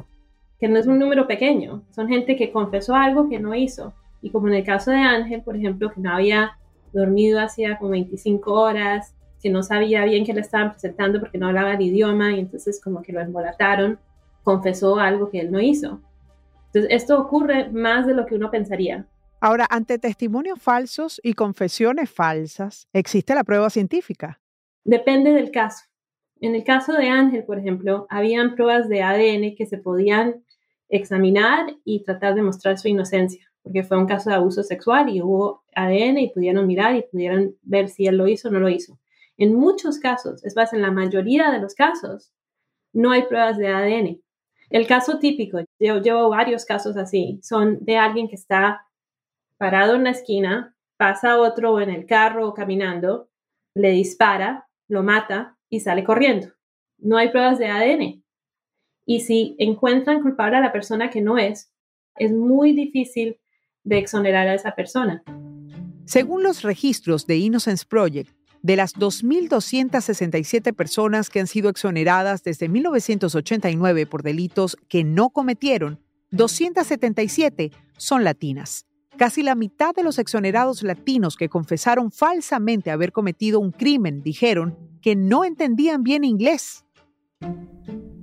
que 0.57 0.69
no 0.69 0.79
es 0.79 0.87
un 0.87 0.99
número 0.99 1.27
pequeño, 1.27 1.83
son 1.91 2.07
gente 2.07 2.37
que 2.37 2.51
confesó 2.51 2.95
algo 2.95 3.27
que 3.27 3.39
no 3.39 3.53
hizo. 3.53 3.93
Y 4.21 4.29
como 4.29 4.47
en 4.47 4.53
el 4.53 4.63
caso 4.63 4.91
de 4.91 4.97
Ángel, 4.99 5.41
por 5.41 5.57
ejemplo, 5.57 5.91
que 5.91 5.99
no 5.99 6.13
había 6.13 6.57
dormido 6.93 7.41
hacía 7.41 7.77
como 7.77 7.91
25 7.91 8.53
horas, 8.53 9.13
que 9.41 9.49
no 9.49 9.63
sabía 9.63 10.05
bien 10.05 10.25
qué 10.25 10.33
le 10.33 10.41
estaban 10.41 10.71
presentando 10.71 11.19
porque 11.19 11.37
no 11.37 11.47
hablaba 11.47 11.73
el 11.73 11.81
idioma 11.81 12.31
y 12.31 12.39
entonces 12.39 12.79
como 12.81 13.01
que 13.01 13.11
lo 13.11 13.19
embolataron, 13.19 13.99
confesó 14.43 14.97
algo 14.97 15.29
que 15.29 15.41
él 15.41 15.51
no 15.51 15.59
hizo. 15.59 15.99
Entonces, 16.67 16.89
esto 16.89 17.19
ocurre 17.19 17.69
más 17.69 18.07
de 18.07 18.13
lo 18.13 18.25
que 18.25 18.35
uno 18.35 18.49
pensaría. 18.49 19.05
Ahora, 19.39 19.67
ante 19.69 19.99
testimonios 19.99 20.61
falsos 20.61 21.21
y 21.23 21.33
confesiones 21.33 22.09
falsas, 22.09 22.87
¿existe 22.93 23.35
la 23.35 23.43
prueba 23.43 23.69
científica? 23.69 24.39
Depende 24.83 25.31
del 25.31 25.51
caso. 25.51 25.85
En 26.39 26.55
el 26.55 26.63
caso 26.63 26.93
de 26.93 27.09
Ángel, 27.09 27.43
por 27.45 27.59
ejemplo, 27.59 28.07
habían 28.09 28.55
pruebas 28.55 28.89
de 28.89 29.01
ADN 29.03 29.55
que 29.55 29.65
se 29.65 29.77
podían 29.77 30.43
examinar 30.89 31.75
y 31.83 32.03
tratar 32.03 32.35
de 32.35 32.41
mostrar 32.41 32.77
su 32.77 32.87
inocencia 32.87 33.47
porque 33.67 33.83
fue 33.83 33.97
un 33.97 34.07
caso 34.07 34.29
de 34.29 34.37
abuso 34.37 34.63
sexual 34.63 35.09
y 35.09 35.21
hubo 35.21 35.63
ADN 35.75 36.19
y 36.19 36.29
pudieron 36.29 36.65
mirar 36.65 36.95
y 36.95 37.03
pudieron 37.03 37.57
ver 37.63 37.89
si 37.89 38.07
él 38.07 38.15
lo 38.15 38.27
hizo 38.27 38.47
o 38.47 38.51
no 38.51 38.59
lo 38.61 38.69
hizo. 38.69 38.97
En 39.37 39.53
muchos 39.53 39.99
casos, 39.99 40.43
es 40.45 40.55
más, 40.55 40.71
en 40.71 40.81
la 40.81 40.89
mayoría 40.89 41.51
de 41.51 41.59
los 41.59 41.75
casos, 41.75 42.31
no 42.93 43.11
hay 43.11 43.23
pruebas 43.23 43.57
de 43.57 43.67
ADN. 43.67 44.21
El 44.69 44.87
caso 44.87 45.19
típico, 45.19 45.59
yo 45.79 46.01
llevo 46.01 46.29
varios 46.29 46.63
casos 46.63 46.95
así, 46.95 47.39
son 47.43 47.83
de 47.83 47.97
alguien 47.97 48.29
que 48.29 48.35
está 48.35 48.86
parado 49.57 49.95
en 49.95 50.03
la 50.03 50.11
esquina, 50.11 50.75
pasa 50.97 51.39
otro 51.39 51.79
en 51.81 51.89
el 51.89 52.05
carro 52.05 52.47
o 52.47 52.53
caminando, 52.53 53.29
le 53.75 53.91
dispara, 53.91 54.67
lo 54.87 55.03
mata 55.03 55.57
y 55.69 55.79
sale 55.79 56.03
corriendo. 56.03 56.47
No 56.97 57.17
hay 57.17 57.29
pruebas 57.29 57.59
de 57.59 57.67
ADN. 57.67 58.23
Y 59.05 59.21
si 59.21 59.55
encuentran 59.59 60.21
culpable 60.21 60.57
a 60.57 60.61
la 60.61 60.71
persona 60.71 61.09
que 61.09 61.21
no 61.21 61.37
es, 61.37 61.71
es 62.15 62.31
muy 62.33 62.73
difícil 62.73 63.39
de 63.83 63.99
exonerar 63.99 64.47
a 64.47 64.55
esa 64.55 64.75
persona. 64.75 65.23
Según 66.05 66.43
los 66.43 66.63
registros 66.63 67.27
de 67.27 67.37
Innocence 67.37 67.85
Project, 67.87 68.31
de 68.63 68.75
las 68.75 68.95
2.267 68.95 70.73
personas 70.73 71.29
que 71.29 71.39
han 71.39 71.47
sido 71.47 71.69
exoneradas 71.69 72.43
desde 72.43 72.67
1989 72.67 74.05
por 74.07 74.23
delitos 74.23 74.77
que 74.89 75.03
no 75.03 75.29
cometieron, 75.29 75.99
277 76.31 77.71
son 77.97 78.23
latinas. 78.23 78.85
Casi 79.17 79.41
la 79.41 79.55
mitad 79.55 79.95
de 79.95 80.03
los 80.03 80.19
exonerados 80.19 80.83
latinos 80.83 81.37
que 81.37 81.49
confesaron 81.49 82.11
falsamente 82.11 82.91
haber 82.91 83.11
cometido 83.11 83.59
un 83.59 83.71
crimen 83.71 84.21
dijeron 84.21 84.77
que 85.01 85.15
no 85.15 85.43
entendían 85.43 86.03
bien 86.03 86.23
inglés. 86.23 86.85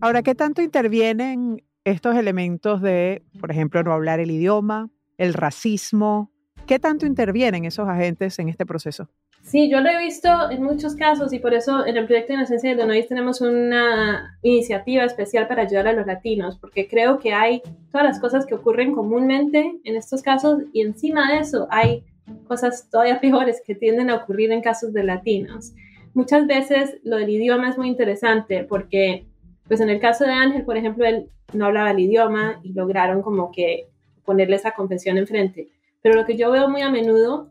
Ahora, 0.01 0.23
¿qué 0.23 0.37
tanto 0.37 0.63
intervienen 0.63 1.65
estos 1.83 2.15
elementos 2.15 2.81
de, 2.81 3.25
por 3.41 3.51
ejemplo, 3.51 3.83
no 3.83 3.93
hablar 3.93 4.21
el 4.21 4.31
idioma, 4.31 4.89
el 5.19 5.35
racismo? 5.35 6.31
¿Qué 6.65 6.79
tanto 6.79 7.07
intervienen 7.07 7.65
esos 7.65 7.89
agentes 7.89 8.39
en 8.39 8.49
este 8.49 8.65
proceso? 8.65 9.11
Sí, 9.45 9.69
yo 9.69 9.83
lo 9.83 9.91
he 9.91 9.99
visto 9.99 10.51
en 10.51 10.63
muchos 10.63 10.97
casos 10.97 11.35
y 11.35 11.39
por 11.39 11.53
eso 11.53 11.87
en 11.87 11.99
el 11.99 12.07
proyecto 12.07 12.33
de 12.33 12.39
Inocencia 12.39 12.71
de 12.71 12.77
Donois 12.77 13.07
tenemos 13.07 13.43
una 13.43 14.39
iniciativa 14.43 15.05
especial 15.05 15.47
para 15.47 15.63
ayudar 15.63 15.87
a 15.87 15.93
los 15.93 16.07
latinos, 16.07 16.57
porque 16.59 16.89
creo 16.89 17.19
que 17.19 17.35
hay 17.35 17.61
todas 17.93 18.07
las 18.07 18.21
cosas 18.21 18.47
que 18.47 18.55
ocurren 18.55 18.95
comúnmente 18.95 19.79
en 19.85 19.97
estos 19.97 20.23
casos 20.23 20.63
y 20.73 20.81
encima 20.81 21.31
de 21.31 21.41
eso 21.41 21.69
hay 21.71 22.05
cosas 22.49 22.89
todavía 22.91 23.21
peores 23.21 23.63
que 23.65 23.75
tienden 23.75 24.09
a 24.09 24.17
ocurrir 24.17 24.51
en 24.51 24.63
casos 24.63 24.95
de 24.95 25.05
latinos. 25.05 25.75
Muchas 26.15 26.47
veces 26.47 26.97
lo 27.05 27.19
del 27.19 27.29
idioma 27.29 27.69
es 27.69 27.77
muy 27.77 27.89
interesante 27.89 28.65
porque, 28.65 29.27
pues 29.69 29.79
en 29.81 29.91
el 29.91 30.01
caso 30.01 30.25
de 30.25 30.33
Ángel, 30.33 30.65
por 30.65 30.79
ejemplo, 30.79 31.05
él 31.05 31.29
no 31.53 31.67
hablaba 31.67 31.91
el 31.91 32.01
idioma 32.01 32.61
y 32.63 32.73
lograron 32.73 33.21
como 33.21 33.53
que 33.53 33.89
ponerle 34.25 34.57
esa 34.57 34.71
confesión 34.71 35.19
enfrente. 35.19 35.69
Pero 36.01 36.15
lo 36.15 36.25
que 36.25 36.37
yo 36.37 36.51
veo 36.51 36.67
muy 36.71 36.81
a 36.81 36.91
menudo 36.91 37.51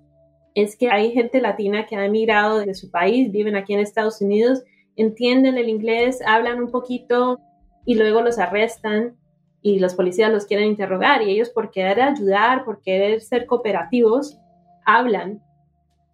es 0.56 0.78
que 0.78 0.90
hay 0.90 1.12
gente 1.12 1.42
latina 1.42 1.86
que 1.86 1.96
ha 1.96 2.06
emigrado 2.06 2.60
de 2.60 2.74
su 2.74 2.92
país, 2.92 3.32
viven 3.32 3.56
aquí 3.56 3.74
en 3.74 3.80
Estados 3.80 4.22
Unidos, 4.22 4.64
entienden 4.96 5.58
el 5.58 5.70
inglés, 5.70 6.22
hablan 6.26 6.60
un 6.60 6.72
poquito 6.72 7.40
y 7.86 7.96
luego 7.96 8.22
los 8.22 8.38
arrestan 8.38 9.16
y 9.62 9.80
los 9.80 9.96
policías 9.96 10.32
los 10.32 10.46
quieren 10.46 10.68
interrogar 10.68 11.22
y 11.22 11.32
ellos 11.32 11.50
por 11.50 11.72
querer 11.72 12.02
ayudar, 12.02 12.66
por 12.66 12.82
querer 12.82 13.22
ser 13.22 13.46
cooperativos, 13.46 14.38
hablan, 14.86 15.42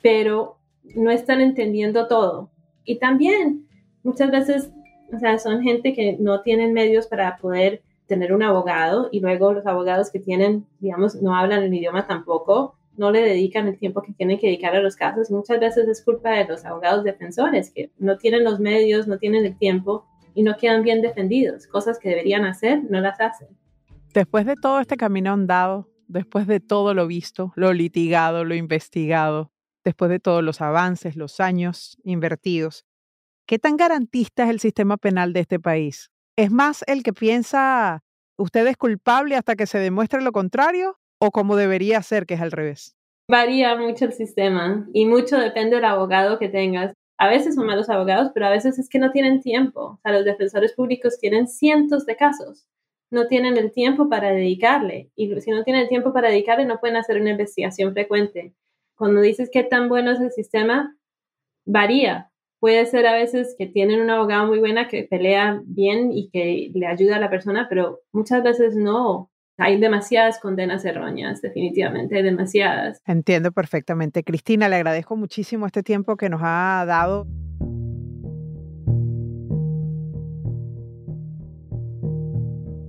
pero 0.02 0.58
no 0.96 1.12
están 1.12 1.42
entendiendo 1.42 2.08
todo. 2.08 2.52
Y 2.86 3.00
también 3.00 3.68
muchas 4.04 4.32
veces, 4.32 4.72
o 5.14 5.20
sea, 5.20 5.38
son 5.40 5.62
gente 5.62 5.94
que 5.94 6.18
no 6.20 6.42
tienen 6.42 6.74
medios 6.74 7.08
para 7.08 7.38
poder 7.38 7.82
tener 8.08 8.34
un 8.34 8.44
abogado 8.44 9.10
y 9.12 9.20
luego 9.20 9.54
los 9.54 9.66
abogados 9.66 10.10
que 10.10 10.20
tienen, 10.20 10.66
digamos, 10.80 11.22
no 11.22 11.36
hablan 11.36 11.64
el 11.64 11.74
idioma 11.74 12.08
tampoco 12.08 12.79
no 13.00 13.12
le 13.12 13.22
dedican 13.22 13.68
el 13.68 13.80
tiempo 13.80 14.02
que 14.02 14.14
tienen 14.14 14.38
que 14.38 14.48
dedicar 14.48 14.76
a 14.76 14.82
los 14.82 14.98
casos. 14.98 15.32
Muchas 15.32 15.60
veces 15.60 15.88
es 15.88 16.04
culpa 16.04 16.32
de 16.32 16.46
los 16.46 16.66
abogados 16.66 17.06
defensores 17.06 17.72
que 17.72 17.92
no 17.98 18.18
tienen 18.18 18.44
los 18.44 18.60
medios, 18.60 19.08
no 19.08 19.18
tienen 19.18 19.46
el 19.46 19.58
tiempo 19.58 20.06
y 20.36 20.44
no 20.44 20.58
quedan 20.58 20.84
bien 20.84 21.02
defendidos. 21.02 21.66
Cosas 21.66 21.98
que 21.98 22.10
deberían 22.10 22.44
hacer, 22.44 22.84
no 22.90 23.00
las 23.00 23.20
hacen. 23.22 23.48
Después 24.14 24.46
de 24.46 24.56
todo 24.56 24.82
este 24.82 24.98
camino 24.98 25.32
andado, 25.32 25.90
después 26.08 26.46
de 26.46 26.60
todo 26.60 26.94
lo 26.94 27.08
visto, 27.08 27.54
lo 27.56 27.72
litigado, 27.72 28.44
lo 28.44 28.54
investigado, 28.54 29.54
después 29.86 30.12
de 30.12 30.20
todos 30.20 30.44
los 30.44 30.60
avances, 30.60 31.16
los 31.16 31.40
años 31.40 31.98
invertidos, 32.04 32.86
¿qué 33.46 33.60
tan 33.60 33.78
garantista 33.78 34.44
es 34.44 34.50
el 34.50 34.60
sistema 34.60 34.98
penal 34.98 35.32
de 35.32 35.40
este 35.40 35.60
país? 35.60 36.12
¿Es 36.36 36.52
más 36.52 36.84
el 36.86 37.02
que 37.02 37.14
piensa 37.14 38.04
usted 38.36 38.68
es 38.68 38.76
culpable 38.76 39.38
hasta 39.38 39.56
que 39.56 39.68
se 39.68 39.80
demuestre 39.80 40.22
lo 40.22 40.34
contrario? 40.34 41.00
O 41.20 41.32
como 41.32 41.56
debería 41.56 42.02
ser, 42.02 42.26
que 42.26 42.36
es 42.36 42.42
al 42.42 42.52
revés? 42.52 42.96
Varía 43.30 43.76
mucho 43.76 44.06
el 44.06 44.14
sistema 44.14 44.88
y 44.94 45.06
mucho 45.06 45.38
depende 45.38 45.76
del 45.76 45.86
abogado 45.86 46.40
que 46.40 46.50
tengas. 46.50 46.94
A 47.20 47.28
veces 47.30 47.56
son 47.56 47.68
malos 47.68 47.90
abogados, 47.90 48.32
pero 48.34 48.48
a 48.48 48.50
veces 48.50 48.80
es 48.80 48.90
que 48.90 48.98
no 48.98 49.12
tienen 49.12 49.42
tiempo. 49.42 49.82
O 49.82 50.00
sea, 50.02 50.14
los 50.14 50.26
defensores 50.26 50.74
públicos 50.74 51.20
tienen 51.20 51.48
cientos 51.48 52.06
de 52.06 52.16
casos. 52.16 52.68
No 53.12 53.28
tienen 53.28 53.58
el 53.58 53.72
tiempo 53.72 54.10
para 54.10 54.32
dedicarle. 54.32 55.12
Y 55.16 55.28
si 55.42 55.52
no 55.52 55.64
tienen 55.64 55.84
el 55.84 55.90
tiempo 55.90 56.14
para 56.14 56.30
dedicarle, 56.30 56.66
no 56.66 56.80
pueden 56.80 56.98
hacer 56.98 57.20
una 57.22 57.32
investigación 57.32 57.94
frecuente. 57.94 58.54
Cuando 58.96 59.22
dices 59.22 59.50
qué 59.52 59.64
tan 59.64 59.90
bueno 59.90 60.12
es 60.12 60.20
el 60.22 60.32
sistema, 60.32 60.98
varía. 61.66 62.32
Puede 62.60 62.86
ser 62.86 63.06
a 63.06 63.14
veces 63.14 63.56
que 63.58 63.68
tienen 63.68 64.02
un 64.02 64.10
abogado 64.10 64.48
muy 64.48 64.60
buena 64.60 64.88
que 64.88 65.04
pelea 65.04 65.62
bien 65.66 66.12
y 66.12 66.30
que 66.30 66.72
le 66.74 66.88
ayuda 66.88 67.18
a 67.18 67.20
la 67.20 67.30
persona, 67.30 67.68
pero 67.70 68.02
muchas 68.12 68.44
veces 68.44 68.76
no 68.76 69.30
hay 69.60 69.78
demasiadas 69.78 70.40
condenas 70.40 70.86
erróneas, 70.86 71.42
definitivamente, 71.42 72.24
demasiadas. 72.24 73.02
Entiendo 73.06 73.52
perfectamente. 73.52 74.24
Cristina, 74.24 74.70
le 74.70 74.78
agradezco 74.78 75.18
muchísimo 75.18 75.66
este 75.66 75.84
tiempo 75.84 76.16
que 76.16 76.30
nos 76.30 76.40
ha 76.44 76.86
dado. 76.88 77.28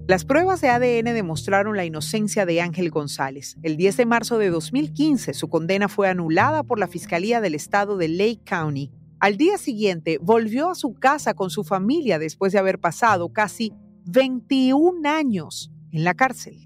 Las 0.06 0.24
pruebas 0.24 0.60
de 0.60 0.68
ADN 0.70 1.12
demostraron 1.12 1.76
la 1.76 1.84
inocencia 1.84 2.46
de 2.46 2.60
Ángel 2.60 2.90
González. 2.90 3.56
El 3.62 3.76
10 3.76 3.96
de 3.96 4.06
marzo 4.06 4.38
de 4.38 4.50
2015, 4.50 5.34
su 5.34 5.48
condena 5.48 5.88
fue 5.88 6.08
anulada 6.08 6.62
por 6.62 6.78
la 6.78 6.88
Fiscalía 6.88 7.40
del 7.40 7.54
Estado 7.54 7.96
de 7.96 8.08
Lake 8.08 8.40
County. 8.44 8.92
Al 9.18 9.36
día 9.36 9.58
siguiente, 9.58 10.18
volvió 10.20 10.70
a 10.70 10.74
su 10.74 10.94
casa 10.94 11.34
con 11.34 11.50
su 11.50 11.62
familia 11.62 12.18
después 12.18 12.52
de 12.52 12.58
haber 12.58 12.78
pasado 12.78 13.32
casi 13.32 13.72
21 14.06 15.08
años 15.08 15.70
en 15.92 16.04
la 16.04 16.14
cárcel. 16.14 16.56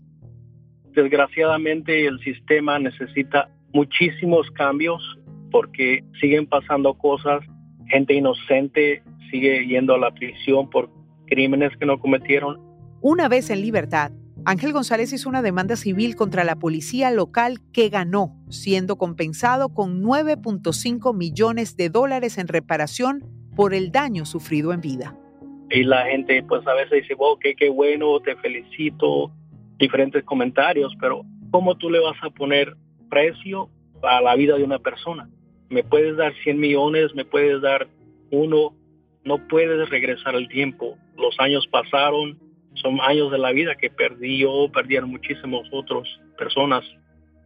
Desgraciadamente 0.92 2.06
el 2.06 2.20
sistema 2.20 2.78
necesita 2.78 3.50
muchísimos 3.72 4.50
cambios 4.52 5.02
porque 5.50 6.04
siguen 6.20 6.46
pasando 6.46 6.94
cosas, 6.94 7.42
gente 7.88 8.14
inocente 8.14 9.02
sigue 9.30 9.66
yendo 9.66 9.94
a 9.94 9.98
la 9.98 10.12
prisión 10.12 10.70
por 10.70 10.90
crímenes 11.26 11.76
que 11.78 11.86
no 11.86 11.98
cometieron. 11.98 12.60
Una 13.00 13.28
vez 13.28 13.50
en 13.50 13.60
libertad, 13.60 14.12
Ángel 14.44 14.72
González 14.72 15.12
hizo 15.12 15.28
una 15.28 15.42
demanda 15.42 15.76
civil 15.76 16.16
contra 16.16 16.44
la 16.44 16.56
policía 16.56 17.10
local 17.10 17.60
que 17.72 17.88
ganó, 17.88 18.36
siendo 18.50 18.96
compensado 18.96 19.70
con 19.70 20.02
9.5 20.02 21.16
millones 21.16 21.76
de 21.76 21.88
dólares 21.88 22.38
en 22.38 22.48
reparación 22.48 23.24
por 23.56 23.74
el 23.74 23.90
daño 23.90 24.26
sufrido 24.26 24.72
en 24.72 24.80
vida 24.80 25.16
y 25.74 25.82
la 25.82 26.06
gente 26.06 26.42
pues 26.44 26.64
a 26.66 26.74
veces 26.74 27.02
dice, 27.02 27.14
wow, 27.14 27.36
qué, 27.38 27.56
qué 27.56 27.68
bueno, 27.68 28.20
te 28.20 28.36
felicito, 28.36 29.32
diferentes 29.76 30.22
comentarios, 30.24 30.94
pero 31.00 31.22
¿cómo 31.50 31.76
tú 31.76 31.90
le 31.90 31.98
vas 31.98 32.16
a 32.22 32.30
poner 32.30 32.76
precio 33.10 33.68
a 34.02 34.20
la 34.20 34.36
vida 34.36 34.56
de 34.56 34.62
una 34.62 34.78
persona? 34.78 35.28
Me 35.68 35.82
puedes 35.82 36.16
dar 36.16 36.32
100 36.44 36.60
millones, 36.60 37.12
me 37.16 37.24
puedes 37.24 37.60
dar 37.60 37.88
uno, 38.30 38.72
no 39.24 39.48
puedes 39.48 39.88
regresar 39.90 40.36
el 40.36 40.48
tiempo. 40.48 40.96
Los 41.16 41.34
años 41.40 41.66
pasaron, 41.66 42.38
son 42.74 43.00
años 43.00 43.32
de 43.32 43.38
la 43.38 43.50
vida 43.50 43.74
que 43.74 43.90
perdí 43.90 44.38
yo, 44.38 44.70
perdieron 44.72 45.10
muchísimas 45.10 45.62
otras 45.72 46.04
personas. 46.38 46.84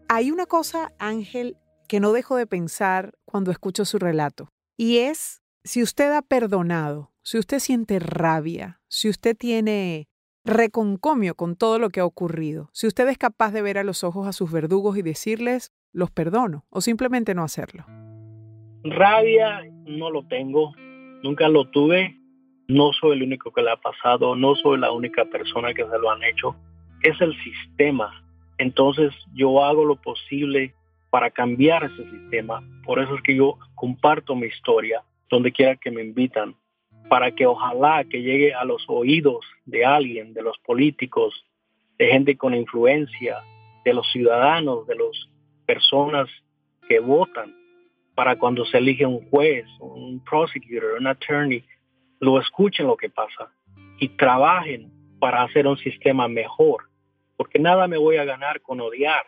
Hay 0.09 0.31
una 0.31 0.45
cosa, 0.45 0.93
Ángel, 0.99 1.57
que 1.89 2.01
no 2.01 2.13
dejo 2.13 2.37
de 2.37 2.47
pensar 2.47 3.15
cuando 3.25 3.51
escucho 3.51 3.87
su 3.87 3.99
relato, 3.99 4.49
y 4.77 4.99
es 4.99 5.41
si 5.65 5.83
usted 5.83 6.13
ha 6.13 6.23
perdonado 6.23 7.11
si 7.29 7.37
usted 7.37 7.59
siente 7.59 7.99
rabia, 7.99 8.81
si 8.89 9.11
usted 9.11 9.37
tiene 9.37 10.09
reconcomio 10.47 11.35
con 11.35 11.57
todo 11.57 11.79
lo 11.79 11.91
que 11.91 12.01
ha 12.01 12.07
ocurrido, 12.07 12.71
si 12.73 12.87
usted 12.87 13.07
es 13.07 13.19
capaz 13.19 13.53
de 13.53 13.61
ver 13.61 13.77
a 13.77 13.85
los 13.85 14.03
ojos 14.03 14.27
a 14.27 14.33
sus 14.33 14.51
verdugos 14.51 14.97
y 14.97 15.03
decirles, 15.03 15.71
los 15.93 16.11
perdono, 16.11 16.65
o 16.71 16.81
simplemente 16.81 17.35
no 17.35 17.43
hacerlo. 17.43 17.85
Rabia 18.83 19.61
no 19.85 20.11
lo 20.11 20.27
tengo, 20.27 20.73
nunca 21.23 21.51
lo 21.51 21.69
tuve, 21.69 22.17
no 22.67 22.95
soy 22.95 23.19
el 23.19 23.25
único 23.25 23.53
que 23.53 23.61
le 23.61 23.73
ha 23.73 23.77
pasado, 23.77 24.35
no 24.35 24.55
soy 24.55 24.79
la 24.79 24.91
única 24.91 25.27
persona 25.27 25.75
que 25.75 25.85
se 25.85 25.99
lo 25.99 26.11
han 26.11 26.23
hecho, 26.23 26.57
es 27.03 27.21
el 27.21 27.37
sistema. 27.45 28.25
Entonces 28.57 29.13
yo 29.35 29.63
hago 29.63 29.85
lo 29.85 29.97
posible 29.97 30.75
para 31.11 31.31
cambiar 31.31 31.85
ese 31.85 32.11
sistema. 32.11 32.67
Por 32.87 33.01
eso 33.01 33.17
es 33.17 33.23
que 33.23 33.37
yo 33.37 33.59
comparto 33.75 34.35
mi 34.35 34.47
historia 34.47 35.05
donde 35.29 35.53
quiera 35.53 35.77
que 35.77 35.91
me 35.91 36.01
invitan 36.01 36.57
para 37.09 37.33
que 37.33 37.47
ojalá 37.47 38.05
que 38.05 38.23
llegue 38.23 38.55
a 38.55 38.65
los 38.65 38.85
oídos 38.89 39.45
de 39.65 39.85
alguien, 39.85 40.35
de 40.35 40.43
los 40.43 40.59
políticos, 40.59 41.45
de 41.99 42.07
gente 42.09 42.37
con 42.37 42.55
influencia, 42.55 43.39
de 43.85 43.95
los 43.95 44.11
ciudadanos, 44.13 44.87
de 44.87 44.97
las 44.97 45.29
personas 45.67 46.29
que 46.89 47.01
votan, 47.01 47.55
para 48.15 48.37
cuando 48.37 48.65
se 48.67 48.79
elige 48.79 49.07
un 49.07 49.29
juez, 49.31 49.65
un 49.81 50.23
prosecutor, 50.25 50.97
un 50.99 51.07
attorney, 51.07 51.65
lo 52.21 52.41
escuchen 52.41 52.87
lo 52.87 52.97
que 52.97 53.09
pasa 53.09 53.53
y 54.01 54.09
trabajen 54.09 54.91
para 55.21 55.43
hacer 55.43 55.67
un 55.67 55.79
sistema 55.79 56.29
mejor, 56.29 56.85
porque 57.37 57.59
nada 57.59 57.87
me 57.87 57.97
voy 57.97 58.17
a 58.17 58.25
ganar 58.25 58.61
con 58.61 58.81
odiar 58.81 59.25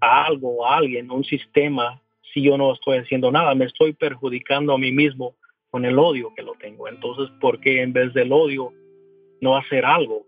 a 0.00 0.24
algo 0.24 0.58
o 0.58 0.66
a 0.66 0.76
alguien, 0.76 1.10
un 1.10 1.24
sistema, 1.24 2.00
si 2.34 2.42
yo 2.42 2.58
no 2.58 2.72
estoy 2.72 2.98
haciendo 2.98 3.30
nada, 3.30 3.54
me 3.54 3.64
estoy 3.64 3.92
perjudicando 3.92 4.74
a 4.74 4.78
mí 4.78 4.92
mismo 4.92 5.34
con 5.72 5.86
el 5.86 5.98
odio 5.98 6.34
que 6.36 6.42
lo 6.42 6.52
tengo. 6.54 6.86
Entonces, 6.86 7.30
¿por 7.40 7.58
qué 7.58 7.80
en 7.82 7.94
vez 7.94 8.12
del 8.12 8.30
odio 8.30 8.72
no 9.40 9.56
hacer 9.56 9.86
algo? 9.86 10.26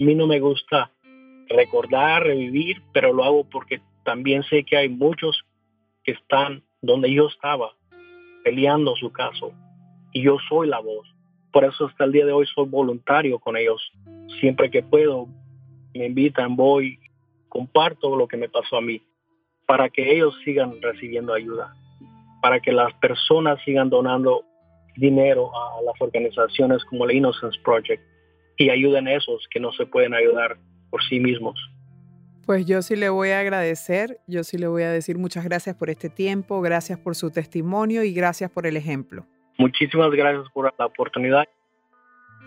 A 0.00 0.04
mí 0.04 0.14
no 0.14 0.26
me 0.26 0.40
gusta 0.40 0.90
recordar, 1.46 2.24
revivir, 2.24 2.82
pero 2.94 3.12
lo 3.12 3.22
hago 3.22 3.44
porque 3.44 3.82
también 4.02 4.42
sé 4.44 4.64
que 4.64 4.78
hay 4.78 4.88
muchos 4.88 5.44
que 6.02 6.12
están 6.12 6.62
donde 6.80 7.12
yo 7.12 7.28
estaba 7.28 7.76
peleando 8.44 8.96
su 8.96 9.12
caso 9.12 9.52
y 10.10 10.22
yo 10.22 10.38
soy 10.48 10.68
la 10.68 10.80
voz. 10.80 11.06
Por 11.52 11.64
eso 11.64 11.86
hasta 11.86 12.04
el 12.04 12.12
día 12.12 12.24
de 12.24 12.32
hoy 12.32 12.46
soy 12.46 12.66
voluntario 12.66 13.38
con 13.38 13.58
ellos. 13.58 13.92
Siempre 14.40 14.70
que 14.70 14.82
puedo, 14.82 15.28
me 15.94 16.06
invitan, 16.06 16.56
voy, 16.56 16.98
comparto 17.50 18.16
lo 18.16 18.26
que 18.26 18.38
me 18.38 18.48
pasó 18.48 18.78
a 18.78 18.80
mí 18.80 19.02
para 19.66 19.90
que 19.90 20.14
ellos 20.14 20.34
sigan 20.46 20.80
recibiendo 20.80 21.34
ayuda, 21.34 21.76
para 22.40 22.58
que 22.60 22.72
las 22.72 22.94
personas 22.94 23.60
sigan 23.64 23.90
donando 23.90 24.46
dinero 24.96 25.50
a 25.54 25.82
las 25.82 26.00
organizaciones 26.00 26.84
como 26.84 27.06
la 27.06 27.12
Innocence 27.12 27.58
Project 27.62 28.02
y 28.58 28.70
ayuden 28.70 29.08
a 29.08 29.14
esos 29.14 29.46
que 29.50 29.60
no 29.60 29.72
se 29.72 29.86
pueden 29.86 30.14
ayudar 30.14 30.58
por 30.90 31.02
sí 31.04 31.18
mismos. 31.18 31.58
Pues 32.44 32.66
yo 32.66 32.82
sí 32.82 32.96
le 32.96 33.08
voy 33.08 33.30
a 33.30 33.40
agradecer, 33.40 34.18
yo 34.26 34.42
sí 34.44 34.58
le 34.58 34.66
voy 34.66 34.82
a 34.82 34.90
decir 34.90 35.16
muchas 35.16 35.44
gracias 35.44 35.76
por 35.76 35.90
este 35.90 36.08
tiempo, 36.08 36.60
gracias 36.60 36.98
por 36.98 37.14
su 37.14 37.30
testimonio 37.30 38.02
y 38.02 38.12
gracias 38.12 38.50
por 38.50 38.66
el 38.66 38.76
ejemplo. 38.76 39.26
Muchísimas 39.58 40.10
gracias 40.10 40.46
por 40.52 40.72
la 40.76 40.86
oportunidad. 40.86 41.44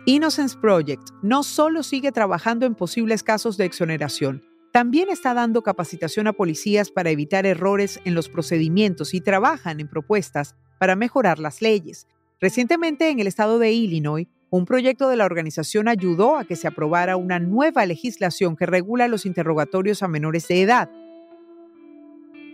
Innocence 0.06 0.58
Project 0.60 1.02
no 1.24 1.44
solo 1.44 1.82
sigue 1.82 2.12
trabajando 2.12 2.66
en 2.66 2.76
posibles 2.76 3.24
casos 3.24 3.58
de 3.58 3.66
exoneración, 3.66 4.44
también 4.76 5.08
está 5.10 5.34
dando 5.34 5.62
capacitación 5.62 6.28
a 6.28 6.34
policías 6.34 6.92
para 6.92 7.10
evitar 7.10 7.46
errores 7.46 8.02
en 8.04 8.14
los 8.14 8.28
procedimientos 8.28 9.14
y 9.14 9.22
trabajan 9.22 9.80
en 9.80 9.88
propuestas 9.88 10.58
para 10.78 10.98
mejorar 10.98 11.40
las 11.40 11.62
leyes. 11.62 12.10
Recientemente 12.40 13.10
en 13.10 13.20
el 13.20 13.28
estado 13.28 13.60
de 13.60 13.72
Illinois, 13.72 14.28
un 14.50 14.66
proyecto 14.66 15.10
de 15.10 15.16
la 15.16 15.26
organización 15.26 15.88
ayudó 15.88 16.38
a 16.38 16.46
que 16.46 16.56
se 16.56 16.68
aprobara 16.68 17.18
una 17.18 17.40
nueva 17.40 17.86
legislación 17.86 18.56
que 18.56 18.66
regula 18.66 19.08
los 19.08 19.26
interrogatorios 19.26 20.04
a 20.04 20.08
menores 20.08 20.48
de 20.48 20.62
edad. 20.62 20.90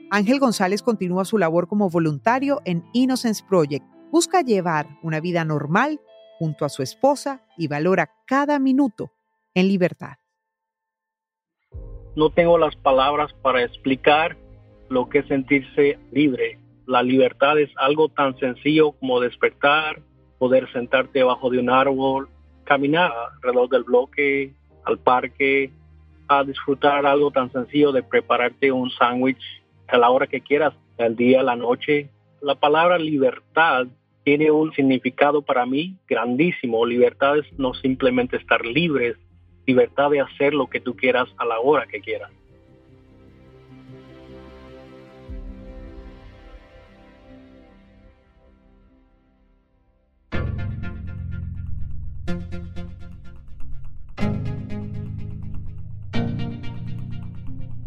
Ángel 0.10 0.40
González 0.40 0.82
continúa 0.82 1.26
su 1.26 1.38
labor 1.38 1.68
como 1.68 1.90
voluntario 1.90 2.62
en 2.66 2.84
Innocence 2.94 3.44
Project. 3.48 3.86
Busca 4.12 4.42
llevar 4.42 4.88
una 5.04 5.20
vida 5.20 5.46
normal 5.46 6.02
junto 6.38 6.66
a 6.66 6.70
su 6.70 6.84
esposa 6.84 7.46
y 7.58 7.68
valora 7.68 8.12
cada 8.26 8.60
minuto 8.60 9.12
en 9.54 9.68
libertad. 9.68 10.18
No 12.16 12.30
tengo 12.30 12.58
las 12.58 12.76
palabras 12.76 13.32
para 13.42 13.64
explicar 13.64 14.36
lo 14.90 15.08
que 15.08 15.20
es 15.20 15.28
sentirse 15.28 15.98
libre. 16.12 16.61
La 16.88 17.04
libertad 17.04 17.60
es 17.60 17.70
algo 17.78 18.10
tan 18.10 18.38
sencillo 18.38 18.94
como 18.94 19.20
despertar, 19.20 20.02
poder 20.38 20.72
sentarte 20.72 21.20
debajo 21.20 21.50
de 21.50 21.60
un 21.60 21.70
árbol, 21.70 22.30
caminar 22.64 23.12
alrededor 23.36 23.70
del 23.70 23.84
bloque, 23.84 24.54
al 24.86 24.98
parque, 24.98 25.72
a 26.28 26.44
disfrutar 26.44 27.06
algo 27.06 27.32
tan 27.32 27.52
sencillo 27.52 27.92
de 27.92 28.04
prepararte 28.04 28.72
un 28.72 28.90
sándwich 28.92 29.42
a 29.88 29.98
la 29.98 30.10
hora 30.10 30.28
que 30.28 30.42
quieras, 30.42 30.74
el 30.98 31.16
día, 31.16 31.44
la 31.44 31.56
noche. 31.56 32.10
La 32.42 32.56
palabra 32.56 32.98
libertad 32.98 33.88
tiene 34.24 34.50
un 34.52 34.72
significado 34.74 35.42
para 35.42 35.66
mí 35.66 35.98
grandísimo. 36.08 36.86
Libertad 36.86 37.40
es 37.40 37.60
no 37.60 37.74
simplemente 37.74 38.38
estar 38.38 38.66
libres, 38.66 39.18
libertad 39.66 40.10
de 40.10 40.22
hacer 40.22 40.54
lo 40.54 40.68
que 40.68 40.80
tú 40.80 40.96
quieras 40.96 41.28
a 41.38 41.46
la 41.46 41.60
hora 41.60 41.86
que 41.86 42.00
quieras. 42.00 42.32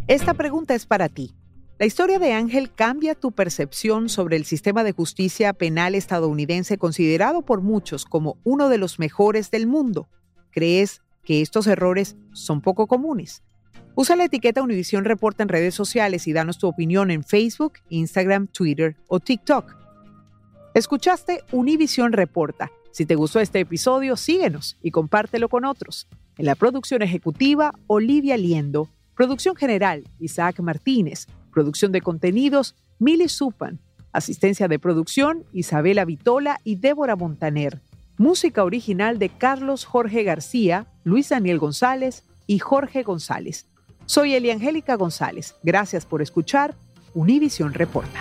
Esta 0.07 0.35
pregunta 0.35 0.75
es 0.75 0.85
para 0.85 1.09
ti. 1.09 1.35
La 1.79 1.87
historia 1.87 2.19
de 2.19 2.33
Ángel 2.33 2.73
cambia 2.73 3.15
tu 3.15 3.33
percepción 3.33 4.09
sobre 4.09 4.37
el 4.37 4.45
sistema 4.45 4.85
de 4.85 4.93
justicia 4.93 5.53
penal 5.55 5.95
estadounidense 5.95 6.79
considerado 6.79 7.43
por 7.43 7.63
muchos 7.63 8.05
como 8.05 8.37
uno 8.45 8.69
de 8.69 8.79
los 8.79 8.99
mejores 8.99 9.51
del 9.51 9.67
mundo. 9.67 10.09
¿Crees 10.53 11.03
que 11.25 11.41
estos 11.41 11.67
errores 11.67 12.17
son 12.33 12.61
poco 12.61 12.87
comunes? 12.87 13.43
Usa 13.97 14.15
la 14.15 14.25
etiqueta 14.25 14.63
Univisión 14.63 15.05
Reporta 15.05 15.43
en 15.43 15.49
redes 15.49 15.75
sociales 15.75 16.29
y 16.29 16.33
danos 16.33 16.59
tu 16.59 16.69
opinión 16.69 17.11
en 17.11 17.25
Facebook, 17.25 17.75
Instagram, 17.89 18.47
Twitter 18.49 18.97
o 19.09 19.21
TikTok. 19.21 19.75
Escuchaste 20.75 21.43
Univisión 21.51 22.13
Reporta. 22.13 22.71
Si 22.95 23.07
te 23.07 23.17
gustó 23.17 23.41
este 23.41 23.59
episodio, 23.59 24.17
síguenos 24.17 24.79
y 24.81 24.93
compártelo 24.93 25.49
con 25.49 25.65
otros. 25.65 26.07
En 26.39 26.47
la 26.47 26.55
producción 26.55 27.03
ejecutiva, 27.03 27.73
Olivia 27.89 28.37
Liendo 28.37 28.89
Producción 29.17 29.57
general, 29.57 30.05
Isaac 30.21 30.61
Martínez. 30.61 31.27
Producción 31.53 31.91
de 31.91 32.03
contenidos, 32.03 32.77
Mili 33.01 33.29
Supan. 33.29 33.81
Asistencia 34.13 34.69
de 34.69 34.79
producción, 34.79 35.45
Isabela 35.53 36.05
Vitola 36.05 36.61
y 36.63 36.77
Débora 36.77 37.17
Montaner. 37.17 37.81
Música 38.17 38.63
original 38.63 39.19
de 39.19 39.29
Carlos 39.29 39.85
Jorge 39.85 40.23
García, 40.23 40.87
Luis 41.03 41.31
Daniel 41.31 41.59
González 41.59 42.23
y 42.47 42.61
Jorge 42.61 43.03
González. 43.03 43.67
Soy 44.07 44.35
Eliangélica 44.35 44.95
González. 44.95 45.57
Gracias 45.65 46.07
por 46.07 46.23
escuchar 46.23 46.77
Univisión 47.13 47.75
Reporta. 47.75 48.21